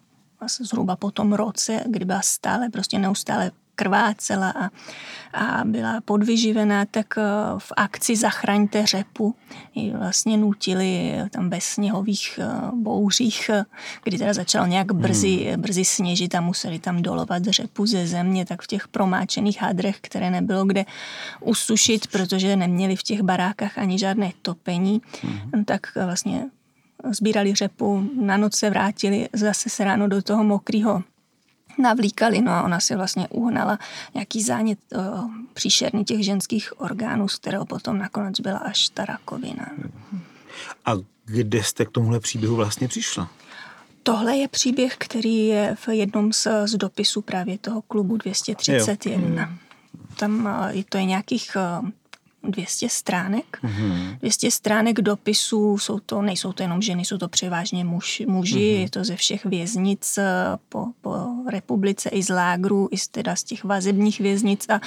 [0.48, 4.70] zhruba po tom roce, kdy byla stále, prostě neustále krvácela a,
[5.34, 7.22] a byla podvyživená, tak eh,
[7.58, 9.36] v akci Zachraňte řepu
[9.76, 13.66] ji vlastně nutili tam bez sněhových eh, bouřích, eh,
[14.04, 15.62] kdy teda začalo nějak brzy, hmm.
[15.62, 20.32] brzy sněžit a museli tam dolovat řepu ze země, tak v těch promáčených hadrech, které
[20.32, 20.86] nebylo kde
[21.42, 25.66] usušit, protože neměli v těch barákách ani žádné topení, hmm.
[25.66, 26.46] tak vlastně
[27.12, 31.04] sbírali řepu, na noc se vrátili, zase se ráno do toho mokrého
[31.78, 33.80] navlíkali, no a ona si vlastně uhnala
[34.14, 35.00] nějaký zánět o,
[35.54, 39.70] příšerný těch ženských orgánů, z kterého potom nakonec byla až ta rakovina.
[40.86, 40.94] A
[41.26, 43.30] kde jste k tomuhle příběhu vlastně přišla?
[44.04, 49.42] Tohle je příběh, který je v jednom z, z dopisů právě toho klubu 231.
[49.42, 49.50] Jo.
[50.18, 50.50] Tam
[50.90, 51.58] to je nějakých
[52.52, 53.60] 200 stránek.
[53.64, 54.18] Mm-hmm.
[54.20, 58.82] 200 stránek dopisů, jsou to, nejsou to jenom ženy, jsou to převážně muž, muži, mm-hmm.
[58.82, 60.24] je to ze všech věznic eh,
[60.70, 61.16] po, po
[61.50, 64.82] republice, i z lágru, i z, teda z těch vazebních věznic a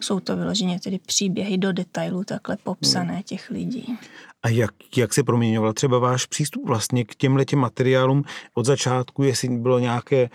[0.00, 3.22] jsou to vyloženě tedy příběhy do detailu takhle popsané mm.
[3.22, 3.98] těch lidí.
[4.44, 8.24] A jak, jak se proměňoval třeba váš přístup vlastně k těmhle těm materiálům
[8.54, 10.30] od začátku, jestli bylo nějaké, eh,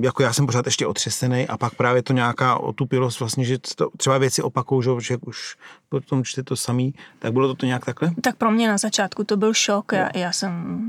[0.00, 3.90] jako já jsem pořád ještě otřesený a pak právě to nějaká otupilost vlastně, že to,
[3.96, 5.56] třeba věci opakou, že už
[5.88, 8.10] potom čte to samý, tak bylo to, to nějak takhle?
[8.20, 10.80] Tak pro mě na začátku to byl šok, já, já jsem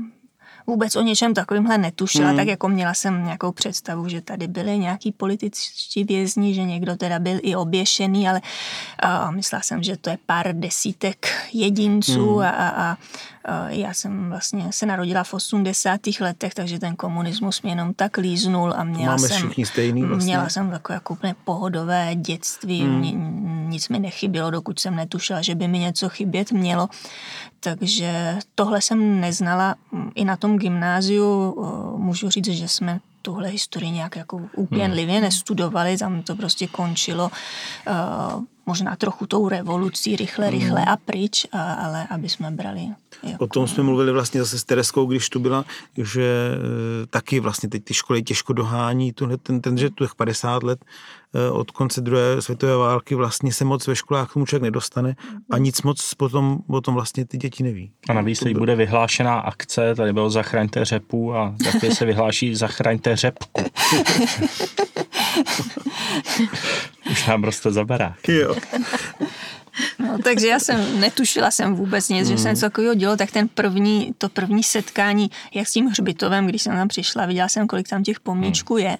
[0.66, 2.36] vůbec o něčem takovýmhle netušila, hmm.
[2.36, 7.18] tak jako měla jsem nějakou představu, že tady byly nějaký političtí vězni, že někdo teda
[7.18, 8.40] byl i oběšený, ale
[9.04, 12.46] uh, myslela jsem, že to je pár desítek jedinců hmm.
[12.46, 12.96] a, a, a
[13.68, 16.00] já jsem vlastně se narodila v 80.
[16.20, 20.26] letech, takže ten komunismus mě jenom tak líznul a měla Máme jsem, stejný vlastně.
[20.26, 23.70] měla jsem takové jako úplně pohodové dětství, hmm.
[23.70, 26.88] nic mi nechybělo, dokud jsem netušila, že by mi něco chybět mělo.
[27.60, 29.74] Takže tohle jsem neznala
[30.14, 31.56] i na tom gymnáziu.
[31.96, 35.22] Můžu říct, že jsme tuhle historii nějak jako úpěnlivě hmm.
[35.22, 37.30] nestudovali, tam to prostě končilo
[38.66, 42.88] možná trochu tou revolucí, rychle, rychle a pryč, a, ale aby jsme brali.
[43.38, 45.64] O tom jsme mluvili vlastně zase s Tereskou, když tu byla,
[45.98, 46.24] že
[47.02, 50.84] e, taky vlastně teď ty školy těžko dohání, tuhle, ten, ten, že tu 50 let
[51.34, 55.16] e, od konce druhé světové války vlastně se moc ve školách k tomu člověk nedostane
[55.50, 57.92] a nic moc potom, potom vlastně ty děti neví.
[58.08, 63.16] A navíc teď bude vyhlášená akce, tady bylo zachraňte řepu a taky se vyhláší zachraňte
[63.16, 63.62] řepku.
[67.10, 68.28] Už nám roste za barák.
[68.28, 68.54] Jo.
[69.98, 72.36] No, takže já jsem netušila jsem vůbec nic, mm.
[72.36, 76.46] že se něco takového dělo, tak ten první, to první setkání, jak s tím hřbitovem,
[76.46, 78.98] když jsem tam přišla, viděla jsem, kolik tam těch pomníčků je,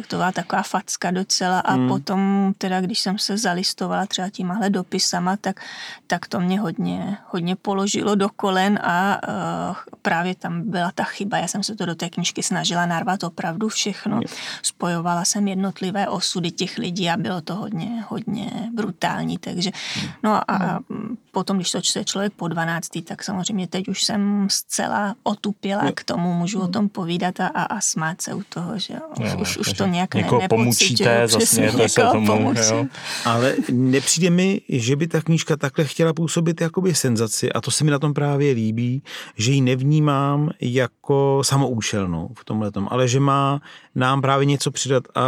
[0.00, 1.88] tak to byla taková facka docela a mm.
[1.88, 5.60] potom teda, když jsem se zalistovala třeba tímhle dopisama, tak,
[6.06, 11.38] tak to mě hodně, hodně položilo do kolen a uh, právě tam byla ta chyba,
[11.38, 14.20] já jsem se to do té knižky snažila narvat opravdu všechno,
[14.62, 19.70] spojovala jsem jednotlivé osudy těch lidí a bylo to hodně, hodně brutální, takže
[20.22, 20.78] no a, a
[21.30, 26.04] potom, když to čte člověk po 12, tak samozřejmě teď už jsem zcela otupěla k
[26.04, 29.00] tomu, můžu o tom povídat a, a, a smát se u toho, že jo,
[29.40, 32.54] už, už to nějak někoho ne, pomůčíte, zasmějete se tomu.
[32.70, 32.86] Jo.
[33.24, 37.84] Ale nepřijde mi, že by ta knížka takhle chtěla působit jakoby senzaci a to se
[37.84, 39.02] mi na tom právě líbí,
[39.36, 43.60] že ji nevnímám jako samoučelnou v tomhle ale že má
[43.94, 45.20] nám právě něco přidat a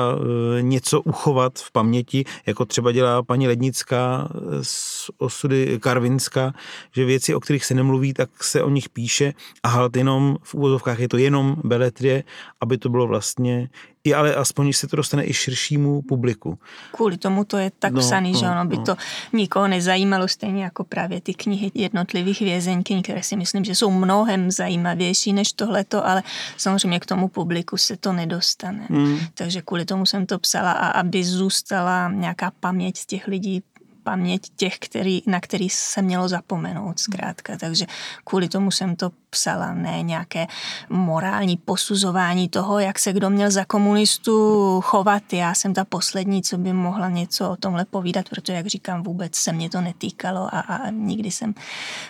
[0.59, 4.29] e, něco uchovat v paměti, jako třeba dělá paní Lednická
[4.63, 6.55] z osudy Karvinska,
[6.95, 9.33] že věci, o kterých se nemluví, tak se o nich píše
[9.63, 12.25] a halt jenom v úvozovkách je to jenom beletrie,
[12.61, 13.69] aby to bylo vlastně
[14.05, 16.59] i ale aspoň se to dostane i širšímu publiku.
[16.93, 18.85] Kvůli tomu to je tak no, psaný, no, že ono by no.
[18.85, 18.97] to
[19.33, 24.51] nikoho nezajímalo, stejně jako právě ty knihy jednotlivých vězeňky, které si myslím, že jsou mnohem
[24.51, 26.23] zajímavější než tohleto, ale
[26.57, 28.87] samozřejmě k tomu publiku se to nedostane.
[28.91, 29.19] Mm.
[29.35, 33.63] Takže kvůli tomu jsem to psala a aby zůstala nějaká paměť z těch lidí
[34.03, 37.57] paměť těch, který, na který se mělo zapomenout zkrátka.
[37.57, 37.87] Takže
[38.25, 40.47] kvůli tomu jsem to psala, ne nějaké
[40.91, 45.33] morální posuzování toho, jak se kdo měl za komunistu chovat.
[45.33, 49.37] Já jsem ta poslední, co by mohla něco o tomhle povídat, protože, jak říkám, vůbec
[49.37, 51.55] se mě to netýkalo a, a nikdy jsem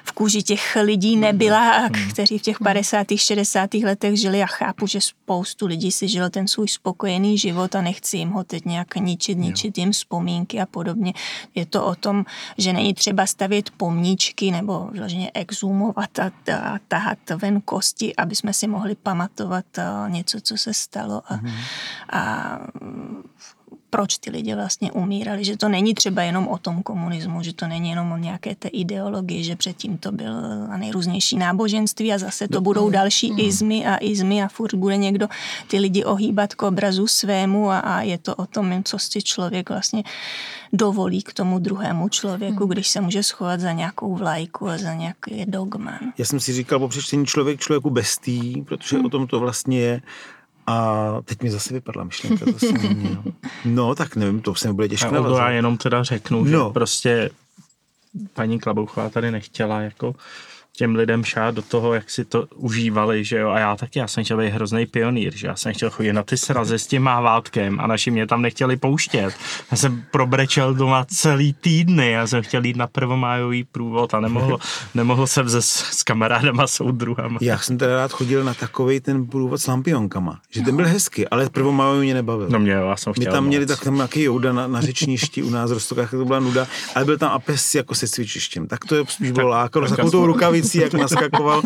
[0.05, 2.11] v kůži těch lidí nebyla, hmm.
[2.11, 3.07] kteří v těch 50.
[3.17, 3.75] 60.
[3.75, 8.17] letech žili a chápu, že spoustu lidí si žilo ten svůj spokojený život a nechci
[8.17, 11.13] jim ho teď nějak ničit, ničit jim vzpomínky a podobně.
[11.55, 12.25] Je to o tom,
[12.59, 16.31] že není třeba stavět pomníčky nebo vloženě exhumovat a,
[16.63, 21.37] a tahat ven kosti, aby jsme si mohli pamatovat eh, něco, co se stalo a,
[21.37, 21.51] mm.
[22.13, 22.59] a
[23.95, 27.67] proč ty lidi vlastně umírali, že to není třeba jenom o tom komunismu, že to
[27.67, 30.35] není jenom o nějaké té ideologii, že předtím to byl
[30.77, 33.41] nejrůznější náboženství a zase to budou další hmm.
[33.41, 35.29] izmy a izmy a furt bude někdo
[35.69, 39.69] ty lidi ohýbat k obrazu svému a, a je to o tom, co si člověk
[39.69, 40.03] vlastně
[40.73, 42.69] dovolí k tomu druhému člověku, hmm.
[42.69, 46.01] když se může schovat za nějakou vlajku a za nějaký dogma.
[46.19, 49.07] Já jsem si říkal po přečtení člověk člověku bestý, protože hmm.
[49.07, 50.01] o tom to vlastně je
[50.67, 53.35] a teď mi zase vypadla myšlenka, to jsem.
[53.65, 55.39] No, tak nevím, to se nebude těžké navazat.
[55.39, 56.73] Já jenom teda řeknu, že no.
[56.73, 57.31] prostě
[58.35, 60.15] paní Klabouchová tady nechtěla jako
[60.77, 64.09] těm lidem šát do toho, jak si to užívali, že jo, a já taky, já
[64.09, 67.03] jsem chtěl být hrozný pionýr, že já jsem chtěl chodit na ty srazy s tím
[67.03, 69.35] mávátkem a naši mě tam nechtěli pouštět.
[69.71, 74.59] Já jsem probrečel doma celý týdny, já jsem chtěl jít na prvomájový průvod a nemohl,
[74.95, 77.39] nemohl jsem se s kamarádama soudruhama.
[77.41, 81.29] Já jsem teda rád chodil na takový ten průvod s lampionkama, že ten byl hezký,
[81.29, 82.49] ale prvomájový mě nebavil.
[82.51, 83.49] No mě, já jsem chtěl My tam moc.
[83.49, 86.67] měli tak tam nějaký jouda na, na řečništi u nás v Rostokách, to byla nuda,
[86.95, 90.62] ale byl tam apes jako se cvičištěm, tak to je spíš bylo lákalo, tou rukavicí
[90.63, 91.63] rukavicí, jak naskakoval,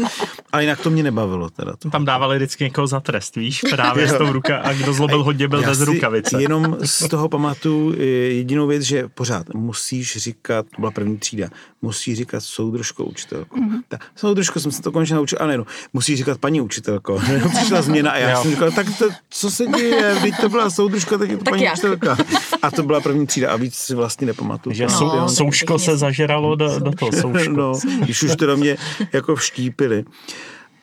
[0.52, 1.50] ale jinak to mě nebavilo.
[1.50, 1.90] Teda to.
[1.90, 5.48] Tam dávali vždycky někoho za trest, víš, právě s tou ruka a kdo zlobil hodně
[5.48, 6.42] byl bez rukavice.
[6.42, 7.94] Jenom z toho pamatuju
[8.28, 11.48] jedinou věc, že pořád musíš říkat, to byla první třída,
[11.82, 13.56] musíš říkat soudružko učitelko.
[13.56, 13.80] Mm-hmm.
[13.88, 17.20] Tak soudružko jsem se to konečně naučil, a ne, no, musíš říkat paní učitelko.
[17.56, 18.42] Přišla změna a já jo.
[18.42, 21.52] jsem říkal, tak to, co se děje, teď to byla soudružka, teď je to tak
[21.52, 21.74] paní jak?
[21.74, 22.16] učitelka.
[22.62, 24.74] A to byla první třída a víc si vlastně nepamatuju.
[24.74, 27.56] Že no, souško se zažeralo do, do toho souško.
[27.56, 28.76] No, když už to do mě
[29.12, 30.04] jako vštípili.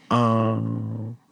[0.10, 0.58] A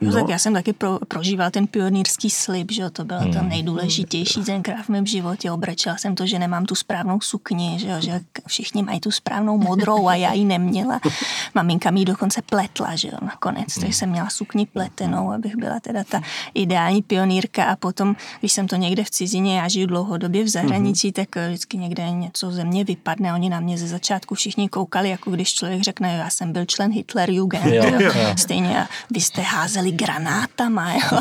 [0.02, 0.12] No.
[0.14, 3.34] Tak já jsem taky pro, prožíval ten pionýrský slib, že to bylo hmm.
[3.34, 5.52] to nejdůležitější tenkrát v mém životě.
[5.52, 10.08] Obrečela jsem to, že nemám tu správnou sukni, že, že všichni mají tu správnou modrou
[10.08, 11.00] a já ji neměla.
[11.56, 13.76] Maminka mi ji dokonce pletla, že jo, nakonec.
[13.80, 16.22] Takže jsem měla sukni pletenou, abych byla teda ta
[16.54, 21.08] ideální pionýrka a potom, když jsem to někde v cizině, já žiju dlouhodobě v zahraničí,
[21.08, 21.14] hmm.
[21.14, 23.34] tak vždycky někde něco ze mě vypadne.
[23.34, 26.92] Oni na mě ze začátku všichni koukali, jako když člověk řekne, já jsem byl člen
[26.92, 27.66] Hitlerjugend.
[27.66, 28.12] Jo, jo.
[28.36, 30.94] Stejně a vy jste házeli stříleli granátama.
[30.94, 31.20] Jo.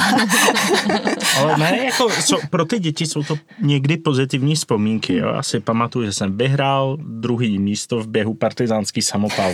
[1.38, 5.16] Ale ne, jako co, pro ty děti jsou to někdy pozitivní vzpomínky.
[5.16, 5.28] Jo?
[5.28, 9.52] Asi pamatuju, že jsem vyhrál druhý místo v běhu partizánský samopal.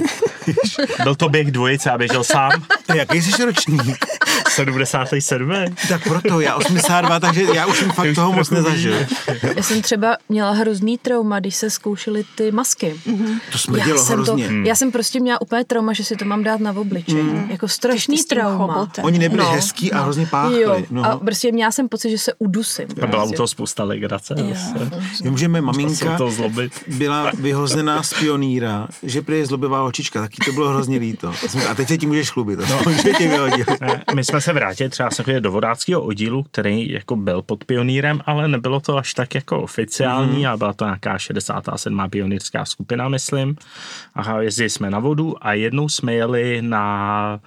[1.02, 2.50] Byl to běh dvojice a běžel sám.
[2.94, 4.06] Jaký jsi ročník?
[4.51, 5.51] 77.
[5.88, 8.94] Tak proto, já 82, takže já už jsem fakt toho moc nezažil.
[9.57, 12.94] Já jsem třeba měla hrozný trauma, když se zkoušely ty masky.
[13.53, 14.68] To smrdělo já jsem, to, hrozně.
[14.68, 17.24] já jsem prostě měla úplně trauma, že si to mám dát na obličej.
[17.51, 18.74] Jako strašný trauma.
[18.74, 19.05] chobotem.
[19.05, 20.61] Oni nebyli No, hezký a hrozně páchli.
[20.61, 21.05] Jo, No.
[21.05, 22.86] a prostě měla jsem pocit, že se udusím.
[23.03, 23.36] A byla u Prostě.
[23.36, 24.34] toho spousta legrace.
[24.55, 24.90] zase.
[25.24, 26.72] Vím, že mé Se maminka to zlobit.
[26.86, 31.32] byla vyhozená z pioníra, že prý je zlobivá holčička, taky to bylo hrozně líto.
[31.70, 32.92] A teď se ti můžeš chlubit, no.
[33.03, 33.64] že tě vyhodil.
[34.14, 38.20] My jsme se vrátili třeba jsem chodil do vodáckého oddílu, který jako byl pod pionýrem,
[38.26, 40.47] ale nebylo to až tak jako oficiální Mhm.
[40.47, 42.09] a byla to nějaká 67.
[42.11, 43.57] pionýrská skupina, myslím.
[44.14, 47.41] A jezdili jsme na vodu a jednou jsme jeli na,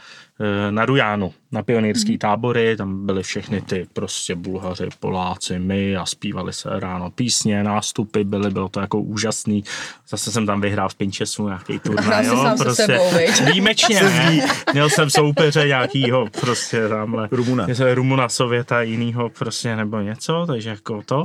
[0.69, 2.17] na Rujánu, na pionýrský Mhm.
[2.19, 8.23] tábory, tam byly všechny ty prostě Bulhaři, Poláci, my a zpívali se ráno písně, nástupy
[8.23, 9.63] byly, bylo to jako úžasný.
[10.09, 13.11] Zase jsem tam vyhrál v Pinchesu nějaký turnaj, jo, prostě sebou,
[13.51, 14.47] výjimečně, ne?
[14.73, 17.27] Měl jsem soupeře nějakýho prostě tamhle.
[17.31, 17.67] Rumuna.
[17.93, 21.23] Rumuna, Sověta, jinýho prostě nebo něco, takže jako to.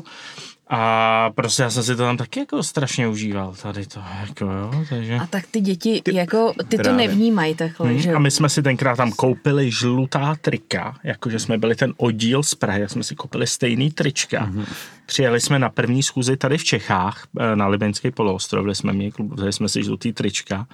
[0.68, 4.84] A prostě já jsem si to tam taky jako strašně užíval tady to, jako jo,
[4.88, 5.14] takže...
[5.14, 7.08] A tak ty děti, ty, jako, ty to Právě.
[7.08, 11.58] nevnímají takhle, Hmm, že A my jsme si tenkrát tam koupili žlutá trika, jakože jsme
[11.58, 14.46] byli ten oddíl z Prahy, a jsme si koupili stejný trička.
[14.46, 14.64] Mm-hmm.
[15.06, 19.12] Přijeli jsme na první schůzi tady v Čechách, eh, na Libenský poloostrov, kde jsme měli
[19.12, 20.66] klub, vzali jsme si žlutý trička.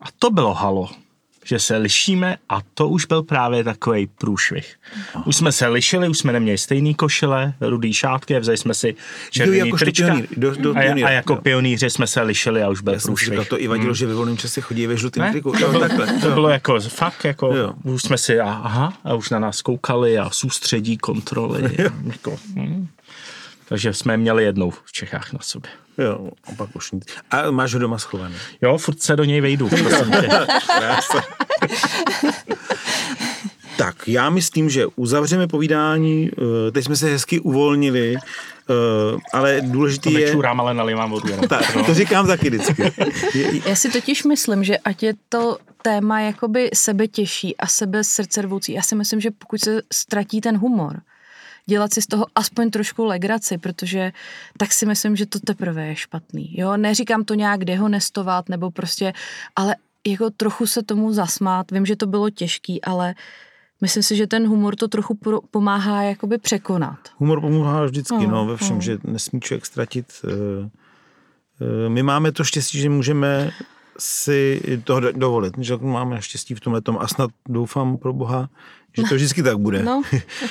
[0.00, 0.88] A to bylo halo,
[1.44, 4.74] že se lišíme a to už byl právě takový průšvih.
[5.24, 8.94] Už jsme se lišili, už jsme neměli stejný košile, rudý šátky, vzali jsme si
[9.30, 10.06] červený jakožto trička.
[10.06, 11.40] pionýr, do- do a, pionýra, a jako jo.
[11.42, 13.28] pionýři jsme se lišili a už byl Já jsem průšvih.
[13.30, 15.30] říkal, to i vadilo, že ve volném čase chodí ve žlutém Ne?
[15.30, 15.52] triku.
[15.52, 16.06] To, Jo, bylo, takhle.
[16.06, 17.72] to bylo jako fakt, jako Jo.
[17.84, 21.76] už jsme si, a- aha, a už na nás koukali a soustředí kontroly.
[22.12, 22.86] jako, hm.
[23.68, 25.70] Takže jsme měli jednou v Čechách na sobě.
[25.98, 27.04] Jo, a pak už nic.
[27.30, 28.34] A máš ho doma schovaný.
[28.62, 30.28] Jo, furt se do něj vejdu, prosím tě.
[30.78, 31.22] Krása.
[33.76, 36.30] tak, já myslím, že uzavřeme povídání,
[36.68, 40.26] eh, teď jsme se hezky uvolnili, eh, ale To důležitý je...
[40.26, 41.28] nečurám, ale nalimám vodu.
[41.28, 41.48] jenom.
[41.48, 41.84] Tak, No.
[41.84, 42.92] to říkám taky vždycky.
[43.34, 48.04] Je- Já si totiž myslím, že ať je to téma jakoby sebe těžší a sebe
[48.04, 51.00] srdce rvoucí, já si myslím, že pokud se ztratí ten humor,
[51.66, 54.12] dělat si z toho aspoň trošku legraci, protože
[54.56, 56.54] tak si myslím, že to teprve je špatný.
[56.58, 59.12] Jo, neříkám to nějak dehonestovat nebo prostě,
[59.56, 61.70] ale jako trochu se tomu zasmát.
[61.70, 63.14] Vím, že to bylo těžký, ale
[63.80, 66.98] myslím si, že ten humor to trochu pro, pomáhá jakoby překonat.
[67.16, 68.82] Humor pomáhá vždycky, Mm, no, ve všem, mm.
[68.82, 70.06] že nesmí člověk ztratit.
[70.24, 70.70] eh,
[71.60, 73.50] eh, My máme to štěstí, že můžeme
[73.98, 78.48] si to do- dovolit, že máme štěstí v tomhle a snad doufám pro Boha,
[78.96, 79.82] že to vždycky tak bude.
[79.82, 80.02] No.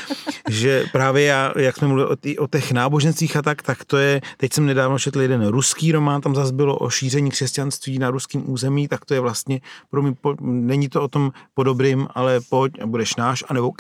[0.50, 3.98] že právě já, jak jsme mluvili o, tý, o těch náboženstvích a tak, tak to
[3.98, 8.10] je, teď jsem nedávno četl jeden ruský román, tam zase bylo o šíření křesťanství na
[8.10, 12.08] ruském území, tak to je vlastně, pro mě, po, není to o tom po dobrým,
[12.16, 13.72] ale pojď a budeš náš, anebo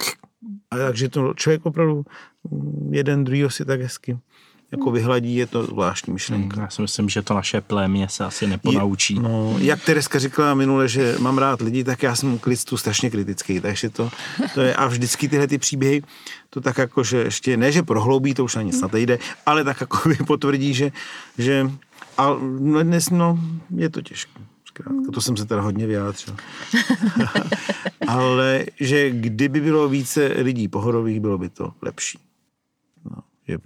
[0.71, 2.05] a takže to člověk opravdu
[2.51, 4.17] mm, jeden druhýho si tak hezky
[4.71, 6.61] jako vyhladí, je to zvláštní myšlenka.
[6.61, 9.19] Já si myslím, že to naše plémě se asi neponaučí.
[9.19, 13.09] No, jak Tereska říkala minule, že mám rád lidi, tak já jsem k lidstvu strašně
[13.09, 14.11] kritický, takže to,
[14.53, 16.03] to je, a vždycky tyhle ty příběhy,
[16.49, 19.63] to tak jako, že ještě, ne, že prohloubí, to už na nic snad jde, ale
[19.63, 20.91] tak jako by potvrdí, že,
[21.37, 21.71] že
[22.17, 23.39] a no, dnes, no,
[23.75, 24.41] je to těžké.
[24.65, 26.35] Zkrátka, to jsem se teda hodně vyjádřil.
[28.07, 32.19] ale že kdyby bylo více lidí pohodových, bylo by to lepší.
[33.05, 33.17] No,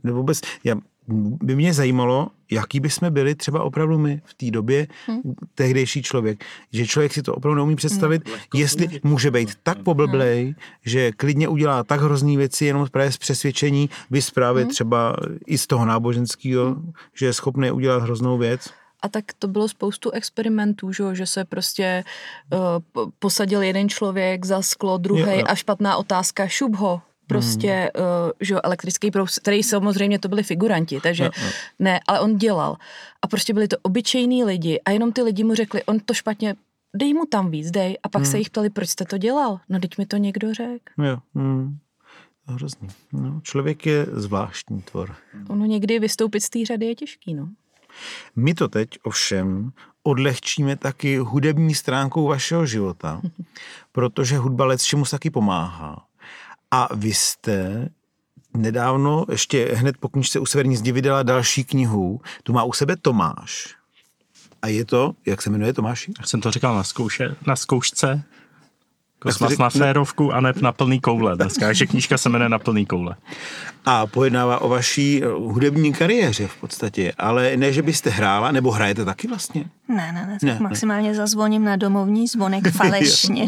[0.04, 0.76] nebo vůbec, já,
[1.08, 5.22] by mě zajímalo, jaký by jsme byli třeba opravdu my v té době, hmm.
[5.56, 6.44] tehdejší člověk.
[6.72, 8.38] Že člověk si to opravdu neumí představit, hmm.
[8.54, 13.90] jestli může být tak poblblej, že klidně udělá tak hrozný věci jenom právě z přesvědčení,
[14.12, 14.72] vy právě hmm.
[14.72, 16.92] třeba i z toho náboženského, hmm.
[17.14, 18.70] že je schopný udělat hroznou věc.
[19.02, 22.04] A tak to bylo spoustu experimentů, že, jo, že se prostě
[22.54, 22.60] uh,
[22.92, 27.02] po- posadil jeden člověk za sklo, druhý a špatná otázka, šup ho.
[27.28, 28.06] Prostě, Hmm.
[28.06, 31.50] uh, že jo, elektrický proud, který samozřejmě to byli figuranti, takže Jo, jo.
[31.80, 32.78] ne, ale on dělal.
[33.22, 36.56] A prostě byli to obyčejní lidi a jenom ty lidi mu řekli, on to špatně,
[36.96, 37.98] dej mu tam víc, dej.
[38.04, 38.32] A pak Hmm.
[38.32, 39.60] se jich ptali, proč jste to dělal?
[39.70, 41.04] No, teď mi to někdo řekl.
[41.04, 41.78] Jo, hmm.
[42.46, 42.88] To je hrozný.
[43.14, 45.16] No, člověk je zvláštní tvor.
[45.50, 47.50] Ono někdy vystoupit z té řady je těžký, no.
[48.36, 49.72] My to teď ovšem
[50.04, 53.22] odlehčíme taky hudební stránkou vašeho života,
[53.92, 56.06] protože hudba let čemu taky pomáhá.
[56.76, 57.90] A vy jste
[58.54, 62.96] nedávno, ještě hned po knižce u Severní zdi vydala další knihu, tu má u sebe
[62.96, 63.76] Tomáš.
[64.62, 66.14] A je to, jak se jmenuje Tomáši?
[66.18, 68.24] Jak jsem to říkal na, zkouše, na zkoušce,
[69.20, 71.36] Kosmas na férovku a ne na plný koule.
[71.36, 73.16] Dneska, že knížka se jmenuje Na plný koule.
[73.86, 78.72] A pojednává o vaší eh, hudební kariéře v podstatě, ale ne, že byste hrála, nebo
[78.72, 79.66] hrajete taky vlastně?
[79.88, 81.16] Ne, ne, ne, ne maximálně ne.
[81.16, 83.46] zazvoním na domovní zvonek falešně.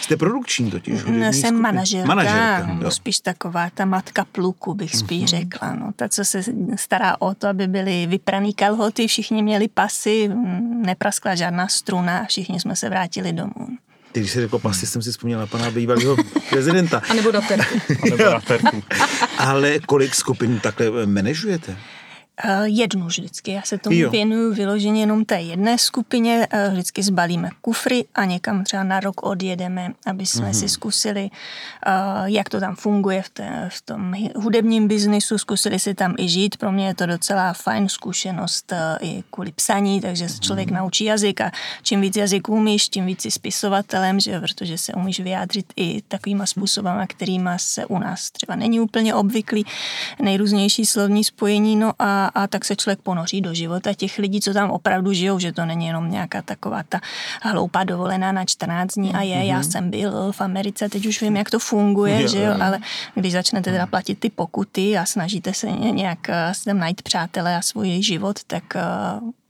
[0.00, 1.04] Jste produkční totiž.
[1.06, 5.38] Ne, jsem manažerka, manažerka no, spíš taková ta matka pluku, bych spíš mm-hmm.
[5.38, 5.74] řekla.
[5.74, 5.92] No.
[5.96, 6.42] Ta, co se
[6.76, 10.30] stará o to, aby byly vypraný kalhoty, všichni měli pasy,
[10.84, 13.68] nepraskla žádná struna a všichni jsme se vrátili domů.
[14.12, 16.16] Když se řekl pasy, jsem si vzpomněla pana bývalého
[16.50, 17.02] prezidenta.
[17.10, 17.78] A nebo na terku.
[18.02, 18.82] A nebo na terku.
[19.38, 21.76] Ale kolik skupin takhle manažujete?
[22.44, 23.52] Eh, jednu vždycky.
[23.52, 24.10] Já se tomu jo.
[24.10, 26.46] věnuju vyloženě jenom té jedné skupině.
[26.50, 30.60] Eh, vždycky zbalíme kufry a někam třeba na rok odjedeme, aby jsme mm-hmm.
[30.60, 31.30] si zkusili,
[31.86, 31.90] eh,
[32.24, 35.38] jak to tam funguje v, té, v tom hudebním biznisu.
[35.38, 36.56] Zkusili si tam i žít.
[36.56, 40.74] Pro mě je to docela fajn zkušenost i kvůli psaní, takže se člověk mm-hmm.
[40.74, 41.50] naučí jazyk a
[41.82, 46.46] čím víc jazyků umíš, tím víc si spisovatelem, že, protože se umíš vyjádřit i takovýma
[46.46, 49.64] způsobama, kterýma se u nás třeba není úplně obvyklý.
[50.22, 51.76] Nejrůznější slovní spojení.
[51.76, 55.38] No a a, tak se člověk ponoří do života těch lidí, co tam opravdu žijou,
[55.38, 57.00] že to není jenom nějaká taková ta
[57.42, 59.42] hloupá dovolená na 14 dní a je, mm-hmm.
[59.42, 59.64] já mhm.
[59.64, 62.78] jsem byl v Americe, teď už vím, jak to funguje, jo, že jo, ale
[63.14, 67.56] když začnete teda platit ty pokuty a snažíte se nějak eh, si tam najít přátele
[67.56, 68.82] a svůj život, tak eh,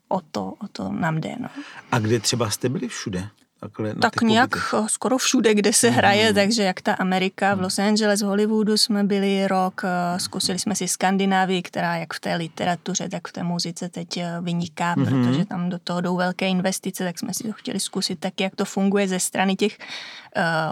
[0.08, 1.34] o to, o to nám jde.
[1.40, 1.48] No.
[1.92, 3.28] A kde třeba jste byli všude?
[3.60, 4.74] Takhle Tak nějak pobytech.
[4.86, 6.34] skoro všude, kde se hraje, mm.
[6.34, 10.74] takže jak ta Amerika, v Los Angeles, v Hollywoodu jsme byli rok, eh, zkusili jsme
[10.74, 15.04] si Skandinávii, která jak v té literatuře, tak v té muzice teď eh, vyniká, mm.
[15.04, 18.56] protože tam do toho jdou velké investice, tak jsme si to chtěli zkusit tak, jak
[18.56, 19.78] to funguje ze strany těch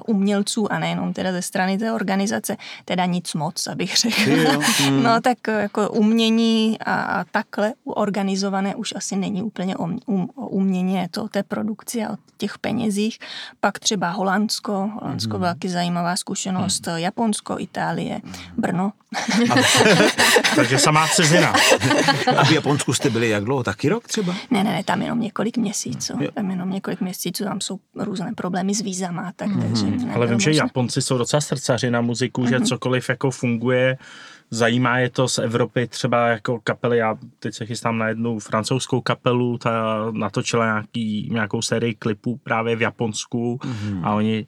[0.06, 4.30] umělců a nejenom teda ze strany té organizace, teda nic moc, abych řekl.
[4.90, 5.02] Mm.
[5.02, 10.48] no tak jako umění a, a takhle organizované už asi není úplně o, um, o
[10.48, 13.18] umění, je to o té produkci a o těch peněz penězích.
[13.60, 15.42] Pak třeba Holandsko, Holandsko mm.
[15.42, 16.96] velký zajímavá zkušenost, mm.
[16.96, 18.20] Japonsko, Itálie,
[18.56, 18.92] Brno.
[20.56, 21.54] Takže samá cizina.
[22.36, 23.62] A v Japonsku jste byli jak dlouho?
[23.62, 24.34] Taky rok třeba?
[24.50, 26.12] Ne, ne, ne, tam jenom několik měsíců.
[26.34, 29.32] Tam jenom několik měsíců, tam jsou různé problémy s vízama.
[29.36, 29.62] Tak, mm.
[29.62, 32.48] takže Ale vím, že Japonci jsou docela srdcaři na muziku, mm.
[32.48, 33.98] že cokoliv jako funguje,
[34.50, 39.00] Zajímá je to z Evropy třeba jako kapely, já teď se chystám na jednu francouzskou
[39.00, 44.00] kapelu, ta natočila nějaký, nějakou sérii klipů právě v Japonsku mm-hmm.
[44.04, 44.46] a oni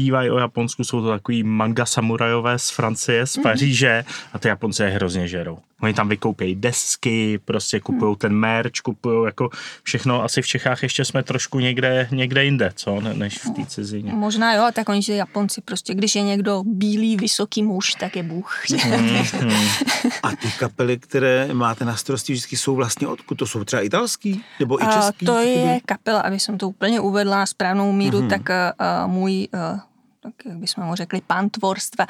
[0.00, 3.42] zpívají o Japonsku, jsou to takový manga samurajové z Francie, z mhm.
[3.42, 5.58] Paříže a ty Japonci je hrozně žerou.
[5.82, 9.50] Oni tam vykoupějí desky, prostě kupují ten merch, kupují jako
[9.82, 10.24] všechno.
[10.24, 14.12] Asi v Čechách ještě jsme trošku někde, někde jinde, co, ne, než v té cizině.
[14.12, 18.22] Možná jo, tak oni, že Japonci prostě, když je někdo bílý, vysoký muž, tak je
[18.22, 18.62] Bůh.
[18.84, 19.50] Mm,
[20.22, 23.34] A ty kapely, které máte na starosti, vždycky jsou vlastně odkud?
[23.34, 25.26] To jsou třeba italský nebo i český?
[25.28, 28.28] Uh, to je kapela, aby jsem to úplně uvedla na správnou míru, mm-hmm.
[28.28, 29.80] tak uh, můj uh,
[30.24, 32.06] jak bychom mu řekli, pantvorstva.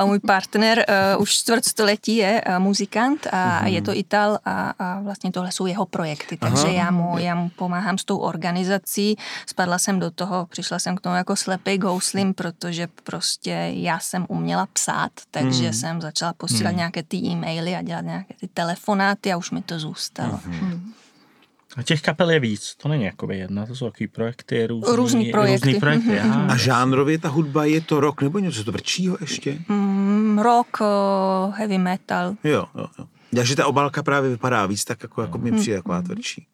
[0.00, 3.66] Uh, můj partner uh, už čtvrtstoletí je uh, muzikant a uh-huh.
[3.66, 7.48] je to Ital a, a vlastně tohle jsou jeho projekty, takže já mu, já mu
[7.48, 9.16] pomáhám s tou organizací.
[9.46, 14.26] Spadla jsem do toho, přišla jsem k tomu jako slepý gouslim, protože prostě já jsem
[14.28, 15.80] uměla psát, takže uh-huh.
[15.80, 16.76] jsem začala posílat uh-huh.
[16.76, 20.32] nějaké ty e-maily a dělat nějaké ty telefonáty a už mi to zůstalo.
[20.32, 20.80] Uh-huh.
[21.76, 25.30] A těch kapel je víc, to není jako jedna, to jsou takový projekty, různý, různý
[25.30, 25.66] projekty.
[25.66, 26.50] Různý projekty mm-hmm.
[26.50, 29.58] A žánrově ta hudba je to rock nebo něco tvrdšího ještě?
[29.68, 32.34] Mm, rock, uh, heavy metal.
[32.44, 33.06] Jo, jo, jo.
[33.32, 36.46] Já, že ta obálka právě vypadá víc tak, jako, jako mi přijde taková tvrdší.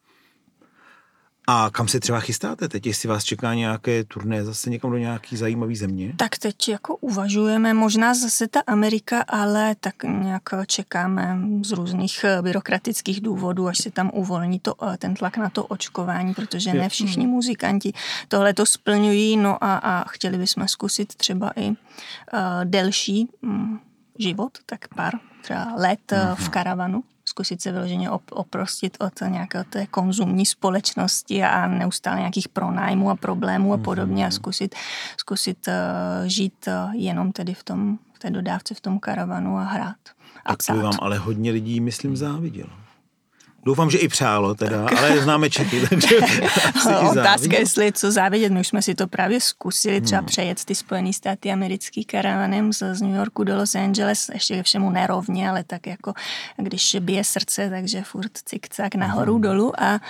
[1.46, 2.68] A kam se třeba chystáte?
[2.68, 6.12] Teď, jestli vás čeká nějaké turné zase někam do nějaký zajímavý země?
[6.16, 12.42] Tak teď jako uvažujeme, možná zase ta Amerika, ale tak nějak čekáme z různých eh,
[12.42, 16.88] byrokratických důvodů, až se tam uvolní to, eh, ten tlak na to očkování, protože ne
[16.88, 17.92] všichni muzikanti
[18.28, 21.76] tohle to splňují, no a, a chtěli bychom zkusit třeba i uh,
[22.64, 23.80] delší um,
[24.18, 25.12] život, tak pár
[25.42, 26.50] třeba let uh, v mhm.
[26.50, 33.16] karavanu zkusit se vyloženě oprostit od nějaké té konzumní společnosti a neustále nějakých pronájmů a
[33.16, 34.32] problémů a podobně a mhm.
[34.32, 34.74] zkusit,
[35.16, 35.74] zkusit uh,
[36.26, 39.96] žít uh, jenom tedy v tom, v té dodávce, v tom karavanu a hrát.
[40.44, 42.81] A tak to vám ale hodně lidí, myslím, závidělo.
[43.64, 46.16] Doufám, že i přálo teda, ale známe Čechy, takže
[47.10, 48.52] Otázka, jestli co závidět.
[48.52, 50.26] My už jsme si to právě zkusili třeba hmm.
[50.26, 54.62] přejet ty Spojené státy americký karavanem z, z New Yorku do Los Angeles, ještě ke
[54.62, 56.12] všemu nerovně, ale tak jako
[56.56, 59.42] když bije srdce, takže furt cikcak nahoru hmm.
[59.42, 60.00] dolů a, a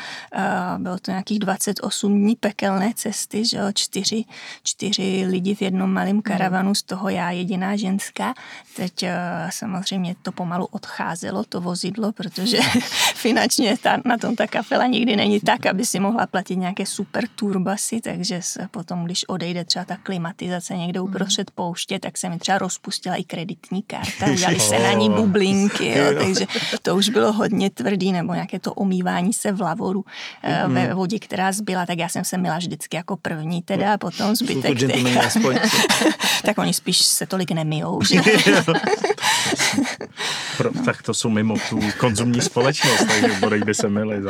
[0.79, 4.25] bylo to nějakých 28 dní pekelné cesty, že jo, čtyři,
[4.63, 6.23] čtyři lidi v jednom malém hmm.
[6.23, 8.35] karavanu, z toho já jediná ženská.
[8.77, 9.05] Teď
[9.51, 12.59] samozřejmě to pomalu odcházelo, to vozidlo, protože
[13.15, 16.87] finančně jednoznačně ta, na tom ta kapela nikdy není tak, aby si mohla platit nějaké
[16.87, 21.09] super turbasy, takže se potom, když odejde třeba ta klimatizace někde Mhm.
[21.09, 25.99] uprostřed pouště, tak se mi třeba rozpustila i kreditní karta, udělali se na ní bublinky,
[25.99, 26.47] jo, takže
[26.83, 30.05] to už bylo hodně tvrdý, nebo nějaké to omývání se v lavoru
[30.65, 30.75] Mhm.
[30.75, 34.37] ve vodě, která zbyla, tak já jsem se mila vždycky jako první teda, a potom
[34.37, 34.79] zbytek.
[36.45, 38.21] tak oni spíš se tolik nemijou, že?
[40.57, 44.23] Pro, tak to jsou mimo tu konzumní společnost, takže bodej by se mili.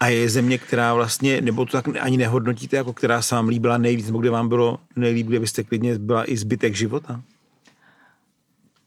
[0.00, 3.78] A je země, která vlastně, nebo to tak ani nehodnotíte, jako která se vám líbila
[3.78, 7.20] nejvíc, nebo kde vám bylo nejlíp, kde byste klidně byla i zbytek života?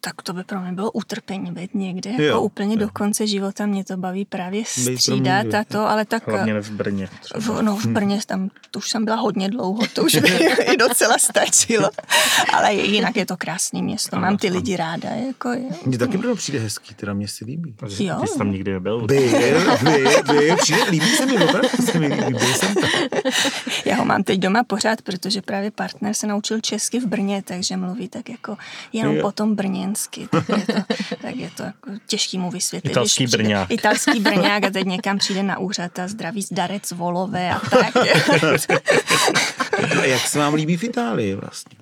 [0.01, 2.11] Tak to by pro mě bylo utrpení být někde.
[2.17, 2.21] Jo.
[2.21, 6.27] Jako úplně do konce života mě to baví právě střídat a to, ale tak...
[6.27, 7.09] Hlavně v Brně.
[7.21, 7.39] Třeba.
[7.39, 10.29] V, no v Brně tam, to už jsem byla hodně dlouho, to už by
[10.73, 11.89] i docela stačilo.
[12.53, 15.09] Ale jinak je to krásné město, mám ty lidi ráda.
[15.09, 15.69] Jako, jo.
[15.85, 17.75] Mně taky Brno přijde hezký, teda mě se líbí.
[17.99, 18.17] Jo.
[18.21, 19.07] Ty jsi tam nikdy nebyl.
[19.07, 22.89] Byl, byl, byl, přijde, líbí se mi, opravdu se mi líbí, byl jsem tam.
[23.85, 27.77] Já ho mám teď doma pořád, protože právě partner se naučil česky v Brně, takže
[27.77, 28.57] mluví tak jako
[28.93, 29.21] jenom Jo.
[29.21, 29.55] potom
[29.89, 30.27] brněnsky.
[30.31, 30.73] Tak je to,
[31.21, 32.91] tak je to jako těžký mu vysvětlit.
[32.91, 33.71] Italský přijde- Brňák.
[33.71, 37.95] Italský Brňák a teď někam přijde na úřad a zdraví zdarec volové a tak.
[40.01, 41.78] A jak se vám líbí v Itálii vlastně?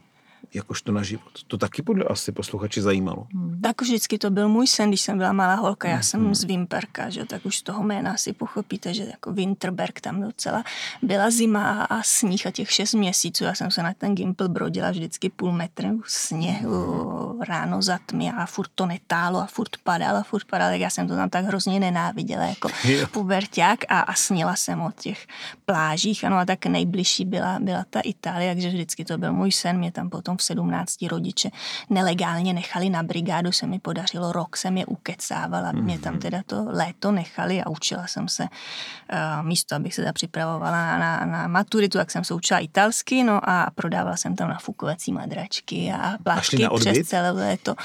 [0.53, 1.43] Jakožto na život.
[1.47, 3.27] To taky podle asi posluchači zajímalo.
[3.61, 5.89] Tak vždycky to byl můj sen, když jsem byla malá holka.
[5.89, 7.25] Já jsem z Vimperka, že?
[7.25, 10.63] tak už z toho jména si pochopíte, že jako Winterberg tam docela
[11.01, 13.43] byla zima a sníh a těch šest měsíců.
[13.43, 18.45] Já jsem se na ten Gimpl brodila vždycky půl metru sněhu, ráno za tmy a
[18.45, 20.71] furt to netálo a furt padalo a furt padalo.
[20.71, 22.69] Tak já jsem to tam tak hrozně nenáviděla jako
[23.11, 25.27] puberták a, a snila jsem o těch
[25.65, 26.23] plážích.
[26.23, 29.77] Ano a tak nejbližší byla, byla ta Itálie, takže vždycky to byl můj sen.
[29.77, 31.49] Mě tam potom v 17 rodiče
[31.89, 36.65] nelegálně nechali na brigádu, se mi podařilo, rok jsem je ukecávala, mě tam teda to
[36.67, 41.97] léto nechali a učila jsem se uh, místo, abych se připravovala na, na, na maturitu,
[41.97, 46.91] tak jsem se učila italsky, no a prodávala jsem tam nafukovací madračky a plátky odbyt?
[46.91, 47.75] přes celé léto.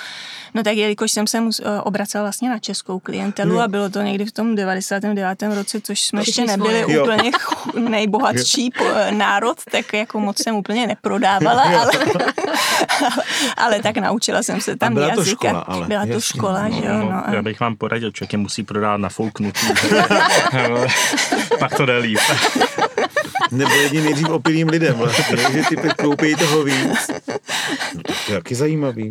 [0.54, 4.02] No tak jelikož jsem se mus, uh, obracela vlastně na českou klientelu a bylo to
[4.02, 5.42] někdy v tom 99.
[5.42, 7.02] roce, což jsme ještě Všichni nebyli svoje.
[7.02, 7.30] Úplně
[7.88, 11.92] nejbohatší po, národ, tak jako moc jsem úplně neprodávala, ale,
[13.56, 15.48] ale tak naučila jsem se tam byla to jazyka.
[15.48, 16.20] škola, ale, Byla to jasně.
[16.38, 16.94] škola, že jo.
[16.98, 19.66] No, Já a, bych vám poradil, člověk je musí prodávat nafouknutý.
[21.58, 22.18] Pak to jde líp.
[23.50, 27.10] Nebo jedni nejdřív opilým lidem vlastně, že ty pak koupí toho víc.
[27.94, 29.10] No, to je taky zajímavý.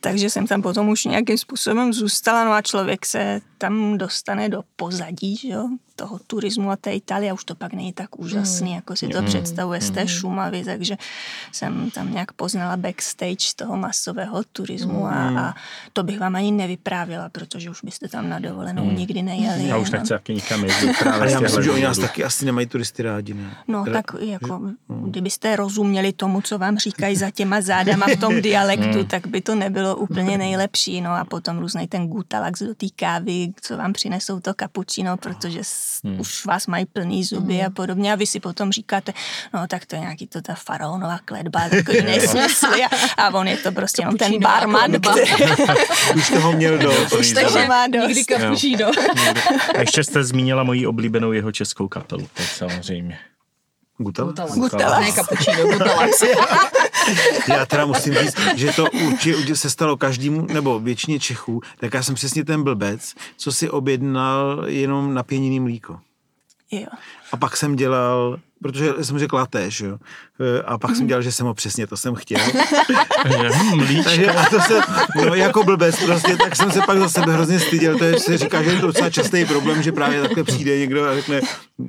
[0.00, 4.62] takže jsem tam potom už nějakým způsobem zůstala, no a člověk se tam dostane do
[4.76, 5.68] pozadí, že jo,
[6.02, 9.22] toho turismu a té Itálie, a už to pak není tak úžasný, jako si to
[9.22, 10.96] představuje z té Šumavy, takže
[11.52, 15.54] jsem tam nějak poznala backstage toho masového turismu a, a
[15.92, 19.68] to bych vám ani nevyprávěla, protože už byste tam na dovolenou nikdy nejeli.
[19.68, 19.98] Já už no.
[19.98, 20.92] nechci taky nikam jezdit.
[20.98, 23.50] právě já myslím, že oni nás taky asi nemají turisty rádi, ne?
[23.68, 28.42] No Teda- tak jako, kdybyste rozuměli tomu, co vám říkají za těma zádama v tom
[28.42, 31.00] dialektu, tak by to nebylo úplně nejlepší.
[31.00, 35.60] No a potom různej ten gutalax do té kávy, co vám přinesou to kapučino, protože
[35.92, 38.12] s- už vás mají plný zuby a podobně.
[38.12, 39.12] A vy si potom říkáte,
[39.54, 42.84] no tak to je nějaký to ta faraonová kletba, takový nesmysly.
[42.84, 42.88] A,
[43.22, 45.30] a on je to prostě jenom ten barman, který
[46.16, 47.12] Už toho měl dost.
[47.12, 48.06] Už takže má dost.
[48.08, 48.90] Nikdy kapučíno.
[49.76, 53.18] A ještě jste zmínila moji oblíbenou jeho českou kapelu, tak samozřejmě.
[54.02, 54.32] Gutala?
[54.54, 55.06] Gutalax.
[55.06, 56.22] Ne kapučíno, gutalax.
[57.48, 61.94] Já teda musím říct, že to určitě, určitě se stalo každému, nebo většině Čechů, tak
[61.94, 66.00] já jsem přesně ten blbec, co si objednal jenom napěněný mlíko.
[66.70, 66.86] Jo.
[67.32, 69.98] A pak jsem dělal, protože jsem řekl laté, že jo,
[70.42, 72.40] E, a pak jsem dělal, že jsem ho přesně, to jsem chtěl.
[73.24, 74.02] Hm.
[74.04, 74.80] Takže a to se,
[75.24, 78.38] no jako blbec prostě, tak jsem se pak za sebe hrozně styděl, to je, se
[78.38, 81.40] říká, že je to docela častý problém, že právě takhle přijde někdo a řekne,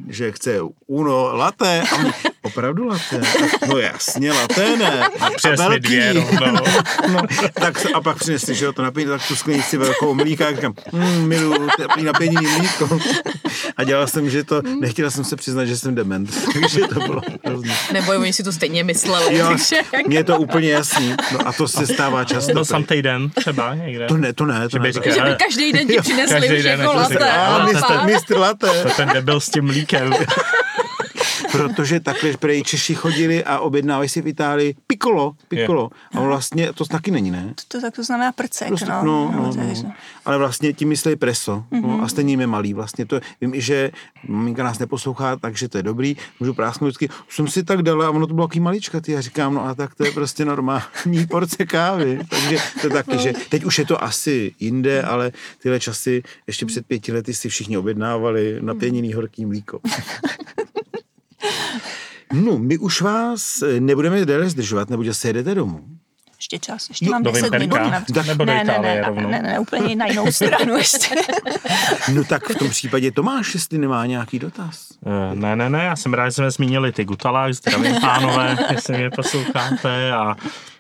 [0.09, 2.11] že chce uno laté a my,
[2.41, 3.21] opravdu laté?
[3.67, 5.07] No jasně, laté ne.
[5.19, 6.63] A Přines mi dvě rovnou.
[7.13, 7.21] No,
[7.53, 10.74] tak a pak přinesli, že jo, to napění, tak tu sklenici velkou mlíka, jak říkám,
[10.91, 12.99] mm, miluju teplý napěněný mlíko.
[13.78, 16.30] A dělal jsem, že to, nechtěla jsem se přiznat, že jsem dement,
[16.64, 17.74] takže to bylo hrozný.
[17.93, 19.38] Nebo oni si to stejně mysleli.
[19.38, 19.76] Jo, takže
[20.07, 21.16] mně je to úplně jasný.
[21.32, 22.53] No a to se stává často.
[22.53, 24.05] Byl sam týden třeba někde.
[24.07, 24.91] To ne, to ne, to Že by ne.
[24.93, 28.05] říkal, Že by každý den ti přinesli každý už den, jako jako latte.
[28.05, 28.84] mistr latte.
[28.84, 30.14] To ten debil s tím mlíkem.
[31.54, 35.89] protože takhle prej Češi chodili a objednávají si v Itálii piccolo, piccolo.
[36.14, 37.54] A vlastně to taky není, ne?
[37.68, 39.04] To, tak to znamená prcek, Prostě, no.
[39.04, 39.93] no, no, takže- no.
[40.26, 41.56] Ale vlastně tím myslí preso.
[41.72, 41.82] Mm-hmm.
[41.82, 41.97] Mhm.
[41.97, 42.74] No, a stejně jim je malý.
[42.74, 43.91] Vlastně to, vím i, že
[44.28, 46.16] maminka nás neposlouchá, takže to je dobrý.
[46.39, 47.10] Můžu prásknout vždycky.
[47.28, 49.12] Už jsem si tak dala a ono to bylo takový maličkatý.
[49.12, 52.20] Já říkám, no a tak to je prostě normální porce kávy.
[52.30, 55.32] Takže to taky, že teď už je to asi jinde, ale
[55.62, 59.80] tyhle časy ještě před pěti lety si všichni objednávali na pěněný horký mlíko.
[62.33, 65.83] No, my už vás eh, nebudeme déle zdržovat, nebo že se jedete domů.
[66.37, 67.79] Ještě čas, ještě Jo, mám do 10 minut.
[68.28, 69.29] Nebo do ne, ne, ne, rovnou?
[69.29, 71.15] ne, ne, úplně na jinou stranu ještě.
[72.13, 74.87] No tak v tom případě Tomáš, jestli nemá nějaký dotaz.
[75.05, 78.97] Eh, Ne, ne, ne, já jsem rád, že jsme zmínili ty Gutalák, zdravím pánové, jestli
[78.97, 80.36] mě posloucháte a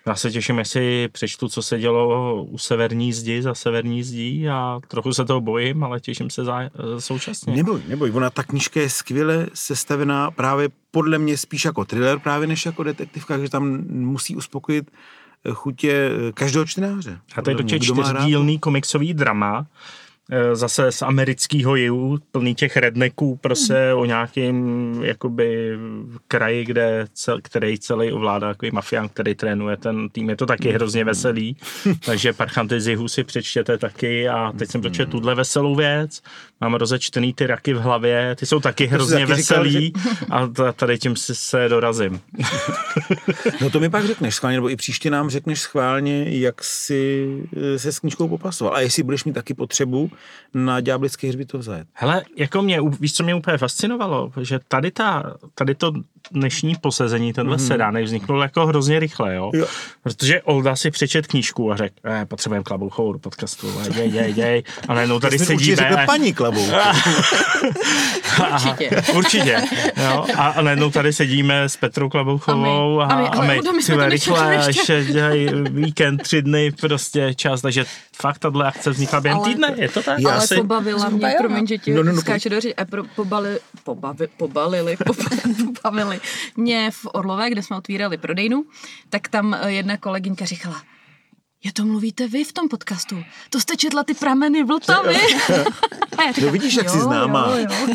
[0.05, 4.79] já se těším, jestli přečtu, co se dělo u severní zdi, za severní zdí a
[4.87, 6.69] trochu se toho bojím, ale těším se za, eh,
[6.99, 7.55] současně.
[7.55, 12.47] Neboj, neboj, ona ta knížka je skvěle sestavená právě podle mě spíš jako thriller právě
[12.47, 14.91] než jako detektivka, že tam musí uspokojit
[15.45, 17.19] eh, chutě eh, každého čtenáře.
[17.35, 17.67] A to je rád.
[17.67, 19.65] čtyřdílný komiksový drama,
[20.53, 25.77] zase z amerického jihu, plný těch rednecků, prostě o nějakým jakoby
[26.27, 30.29] kraji, kde cel, který celý ovládá takový mafián, který trénuje ten tým.
[30.29, 31.55] Je to taky hrozně veselý,
[32.05, 36.21] takže Parchanty z jihu si přečtěte taky a teď jsem dočetl tuhle veselou věc.
[36.61, 39.93] Mám rozečtený ty raky v hlavě, ty jsou taky hrozně taky říkal, veselý
[40.29, 42.21] a ta- tady tím si se dorazím.
[43.61, 47.27] No to mi pak řekneš schválně, nebo i příště nám řekneš schválně, jak si
[47.75, 48.75] eh, se s knížkou popasoval.
[48.75, 50.11] A jestli budeš mít taky potřebu
[50.53, 51.87] na ďáblický hřbitov zajet.
[51.93, 55.93] Hele, jako mě, víš, co mě úplně fascinovalo, že tady, ta, tady to
[56.31, 57.67] dnešní posezení, tenhle mm.
[57.67, 59.51] sedánek vzniknul jako hrozně rychle, jo?
[59.53, 59.65] Jo.
[60.03, 64.33] Protože Olda si přečet knížku a řekl, eh, potřebujeme klabouchovou do podcastu, a jej, jej,
[64.35, 64.63] jej.
[64.87, 65.89] A najednou tady Jsi mi určitě sedíme.
[65.97, 66.65] řekl paní klabou.
[68.53, 69.01] Určitě.
[69.13, 69.61] Určitě.
[70.03, 70.25] Jo?
[70.37, 73.93] A, a najednou tady sedíme s Petrou Klabouchovou a, A my- ale Oldo, my jsme
[73.93, 75.03] tyhle to nečetli rychle, ještě.
[75.69, 77.85] víkend, tři dny, prostě čas, takže
[78.21, 80.19] fakt tahle akce vznikla během Ale- týdne, je to tak?
[80.19, 82.85] Já Ale si- pobavila mě, promiň, že ti No, no, no, skáče do řeči, a
[82.85, 85.81] pro, pobali, pobavi, pobalili, poba-
[86.55, 88.65] mě v Orlové, kde jsme otvírali prodejnu,
[89.09, 90.83] tak tam jedna kolegyňka říkala,
[91.63, 93.23] je to mluvíte vy v tom podcastu.
[93.49, 95.15] To jste četla ty prameny Vltavy.
[96.17, 97.55] A já říkám, No vidíš, jak jsi známá.
[97.57, 97.93] Jo, jo.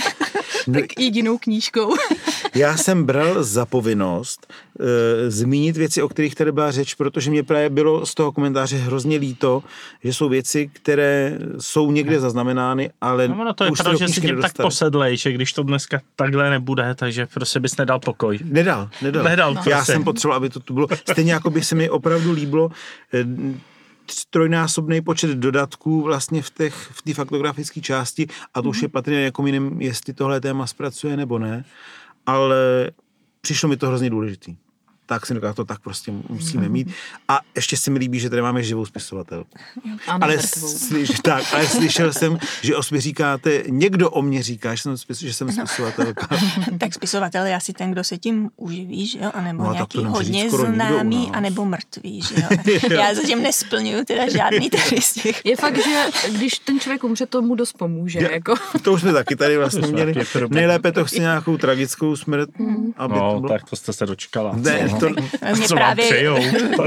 [0.72, 1.94] tak jedinou knížkou.
[2.54, 4.46] Já jsem bral za povinnost
[4.80, 8.76] e, zmínit věci, o kterých tady byla řeč, protože mě právě bylo z toho komentáře
[8.76, 9.62] hrozně líto,
[10.04, 14.06] že jsou věci, které jsou někde zaznamenány, ale No, no to je už pravda, že
[14.06, 17.98] si knížky tím tak posedlej, že když to dneska takhle nebude, takže prostě bys nedal
[18.00, 18.38] pokoj.
[18.44, 19.24] Nedal, nedal.
[19.24, 19.92] Nedal, Já prostě.
[19.92, 20.88] jsem potřeboval, aby to tu bylo.
[21.10, 22.70] Stejně jako by se mi opravdu líbilo
[23.14, 23.24] eh,
[24.30, 29.46] trojnásobný počet dodatků vlastně v té v faktografické části a to už je patrně jako
[29.46, 31.64] jiným, jestli tohle téma zpracuje nebo ne,
[32.26, 32.90] ale
[33.40, 34.56] přišlo mi to hrozně důležitý.
[35.08, 36.88] Tak jsem říkal, to tak prostě musíme mít.
[37.28, 39.50] A ještě se mi líbí, že tady máme živou spisovatelku.
[40.20, 44.82] Ale, slyš, tak, ale slyšel jsem, že o sobě říkáte, někdo o mě říká, že
[44.82, 46.28] jsem, spis, že jsem spisovatelka.
[46.78, 49.30] tak spisovatel je asi ten, kdo se tím uživí, že jo?
[49.34, 52.34] A nebo No, no, to nějaký hodně nikdo známý, anebo mrtvý, že
[52.90, 53.00] jo?
[53.00, 55.46] Já zatím nesplňuju teda žádný tady z těch.
[55.46, 56.04] Je fakt, že
[56.38, 58.18] když ten člověk umře, to mu dost pomůže.
[58.18, 58.54] Je- Jako.
[58.82, 60.14] To už jsme taky tady vlastně To měli.
[60.50, 62.50] Nejlépe to chce nějakou tragickou smrt,
[62.96, 63.48] aby to No, bylo.
[63.48, 64.52] tak to jste se dočkala.
[64.56, 64.97] Ne, co?
[65.00, 65.08] To,
[65.54, 66.30] Mě Co právě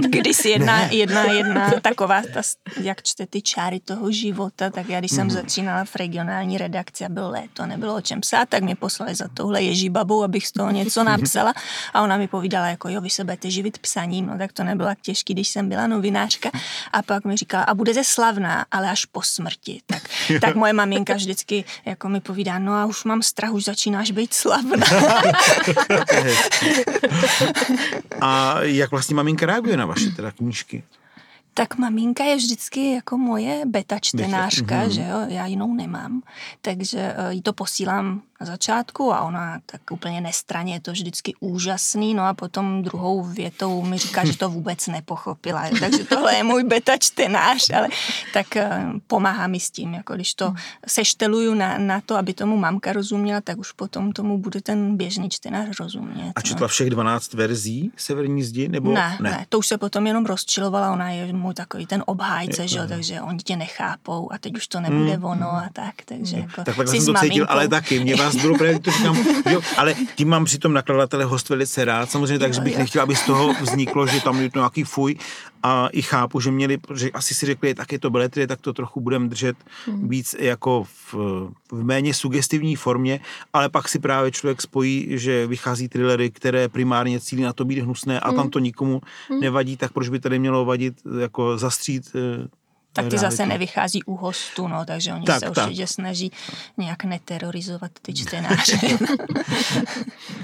[0.09, 2.41] kdysi jedna, jedna, jedna taková, ta,
[2.81, 5.35] jak čte ty čáry toho života, tak já když jsem Mhm.
[5.35, 9.27] začínala v regionální redakci a bylo léto, nebylo o čem psát, tak mě poslali za
[9.33, 11.53] touhle ježibabou, abych z toho něco napsala.
[11.93, 14.89] A ona mi povídala, jako jo, vy se budete živit psaním, no tak to nebylo
[14.89, 16.49] tak těžké, když jsem byla novinářka.
[16.93, 19.81] A pak mi říkala, a budete slavná, ale až po smrti.
[19.85, 20.01] Tak,
[20.41, 24.33] tak moje maminka vždycky jako mi povídá, no a už mám strach, už začínáš být
[24.33, 24.87] slavná.
[28.21, 30.83] a jak vlastně maminka reaguje na vaše teda knížky?
[31.53, 34.89] Tak maminka je vždycky jako moje beta čtenářka, Mhm.
[34.91, 36.21] že jo, já jinou nemám,
[36.61, 41.33] takže eh, jí to posílám na začátku a ona tak úplně nestraně, je to vždycky
[41.39, 45.77] úžasný, no a potom druhou větou mi říká, že to vůbec nepochopila, jo.
[45.79, 47.87] takže tohle je můj beta čtenář, ale
[48.33, 50.53] tak eh, pomáhá mi s tím, jako když to
[50.87, 55.29] sešteluju na, na to, aby tomu mamka rozuměla, tak už potom tomu bude ten běžný
[55.29, 56.33] čtenář rozumět.
[56.35, 56.43] A no.
[56.43, 58.67] četla všech 12 verzí Severní zdi?
[58.67, 62.03] Nebo Ne, ne, ne, to už se potom jenom rozčilovala, ona je můj takový ten
[62.07, 65.95] obhájce, že jo, takže oni tě nechápou a teď už to nebude ono a tak,
[66.05, 67.99] takže jako Tak si jsem to cítil, ale taky.
[67.99, 69.17] Mě vás bylo právě, to říkám,
[69.51, 73.25] jo, ale tím mám přitom nakladatele host velice rád, samozřejmě, takže bych nechtěl, aby z
[73.25, 75.15] toho vzniklo, že tam je to nějaký fuj
[75.63, 78.73] a i chápu, že měli, že asi si řekli, tak je to beletrie, tak to
[78.73, 80.09] trochu budeme držet hmm.
[80.09, 81.13] víc jako v,
[81.71, 83.19] v méně sugestivní formě,
[83.53, 87.79] ale pak si právě člověk spojí, že vychází thrillery, které primárně cílí na to být
[87.79, 88.37] hnusné a hmm.
[88.37, 89.39] tam to nikomu hmm.
[89.39, 92.47] nevadí, tak proč by tady mělo vadit jako zastřít eh,
[92.93, 95.67] tak ty zase nevychází u hostu, no, takže oni tak, se tak.
[95.67, 96.31] určitě snaží
[96.77, 98.77] nějak neterorizovat ty čtenáře.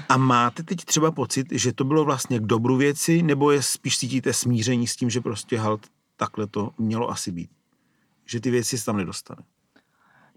[0.08, 3.98] A máte teď třeba pocit, že to bylo vlastně k dobru věci, nebo je spíš
[3.98, 7.50] cítíte smíření s tím, že prostě halt takhle to mělo asi být?
[8.26, 9.40] Že ty věci se tam nedostaly?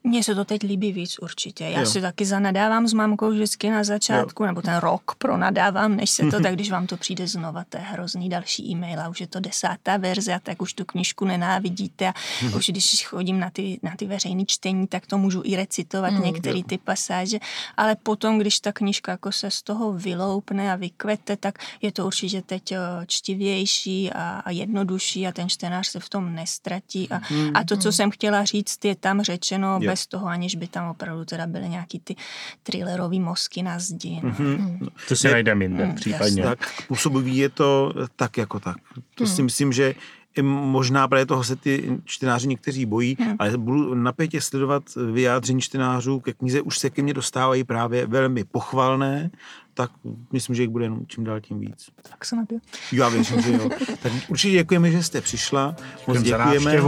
[0.03, 1.63] Mně se to teď líbí víc určitě.
[1.63, 1.85] Já jo.
[1.85, 4.47] si taky zanadávám s mamkou vždycky na začátku, jo.
[4.47, 7.83] nebo ten rok pronadávám, než se to, tak když vám to přijde znova, to je
[7.83, 12.07] hrozný další e-mail a už je to desátá verze a tak už tu knížku nenávidíte
[12.07, 12.13] a
[12.43, 12.55] mhm.
[12.55, 16.21] už když chodím na ty, na ty veřejné čtení, tak to můžu i recitovat mm,
[16.21, 17.39] některé ty pasáže,
[17.77, 22.05] ale potom, když ta knížka jako se z toho vyloupne a vykvete, tak je to
[22.05, 22.73] určitě teď
[23.07, 27.77] čtivější a, a jednodušší a ten čtenář se v tom nestratí a, mm, a to,
[27.77, 27.91] co mm.
[27.91, 31.69] jsem chtěla říct, je tam řečeno jo bez toho, aniž by tam opravdu teda byly
[31.69, 32.15] nějaký ty
[32.63, 34.19] thrillerový mozky na zdi.
[34.23, 34.29] No.
[34.29, 34.89] Mm-hmm.
[35.07, 36.43] To si najdeme jinde mm, případně.
[36.43, 38.77] Tak působivý je to tak jako tak.
[39.15, 39.29] To mm.
[39.29, 39.95] si myslím, že
[40.41, 43.35] možná právě toho se ty čtenáři někteří bojí, hmm.
[43.39, 48.43] ale budu napětě sledovat vyjádření čtenářů ke knize, už se ke mně dostávají právě velmi
[48.43, 49.31] pochvalné,
[49.73, 49.91] tak
[50.31, 51.89] myslím, že jich bude jenom čím dál tím víc.
[52.09, 52.61] Tak se napiju.
[52.91, 53.69] Já věřím, že jo.
[54.01, 55.75] Tak určitě děkujeme, že jste přišla.
[56.07, 56.81] Moc děkujeme.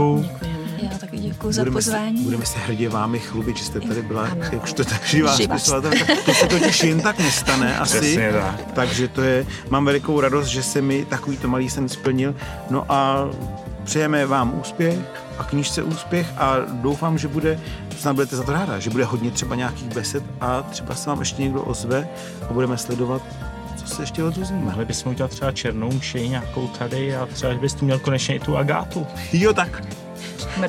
[0.82, 2.18] Já taky děkuji za budeme pozvání.
[2.18, 5.36] Se, budeme se hrdě vámi chlubit, že jste tady byla, jak jste tak živá
[6.24, 8.18] To se totiž jen tak nestane asi.
[8.32, 8.72] tak.
[8.72, 12.34] Takže to je, mám velikou radost, že se mi takovýto malý sen splnil.
[12.70, 13.28] No a
[13.84, 14.98] přejeme vám úspěch
[15.38, 17.60] a knížce úspěch a doufám, že bude,
[17.98, 21.18] snad budete za to ráda, že bude hodně třeba nějakých besed a třeba se vám
[21.20, 22.08] ještě někdo ozve
[22.50, 23.22] a budeme sledovat
[23.76, 24.64] co se ještě odrozumíme.
[24.64, 28.40] Mohli bychom udělat třeba černou mši nějakou tady a třeba bys tu měl konečně i
[28.40, 29.06] tu Agátu.
[29.32, 29.82] Jo, tak.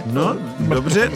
[0.05, 1.11] No, dobře.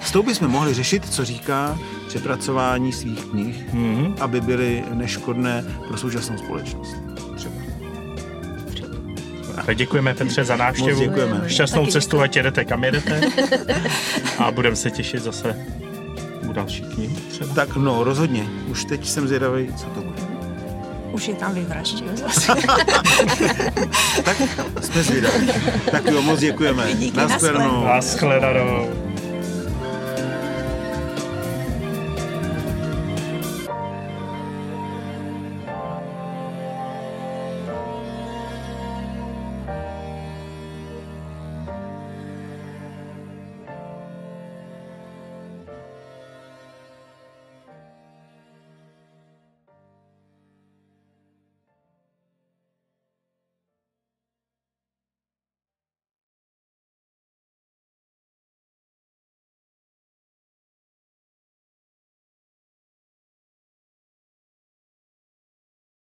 [0.00, 1.78] S tou bychom mohli řešit, co říká
[2.08, 4.14] přepracování svých knih, mm-hmm.
[4.20, 6.96] aby byly neškodné pro současnou společnost.
[9.66, 10.90] Tak děkujeme Petře za návštěvu.
[10.90, 11.48] Moc děkujeme.
[11.48, 13.20] Šťastnou Taky cestu, ať jedete kam jedete.
[14.38, 15.56] A budeme se těšit zase
[16.48, 17.54] u další knihy třeba.
[17.54, 18.46] Tak no, rozhodně.
[18.68, 20.29] Už teď jsem zvědavý, co to bude.
[21.12, 22.52] Už je tam vyvraždil zase.
[24.24, 24.36] tak
[24.80, 25.50] jsme zvědaví.
[25.90, 26.94] Tak jo, moc děkujeme.
[26.94, 27.84] Díky, Naschledanou.
[27.84, 29.09] Naschledanou.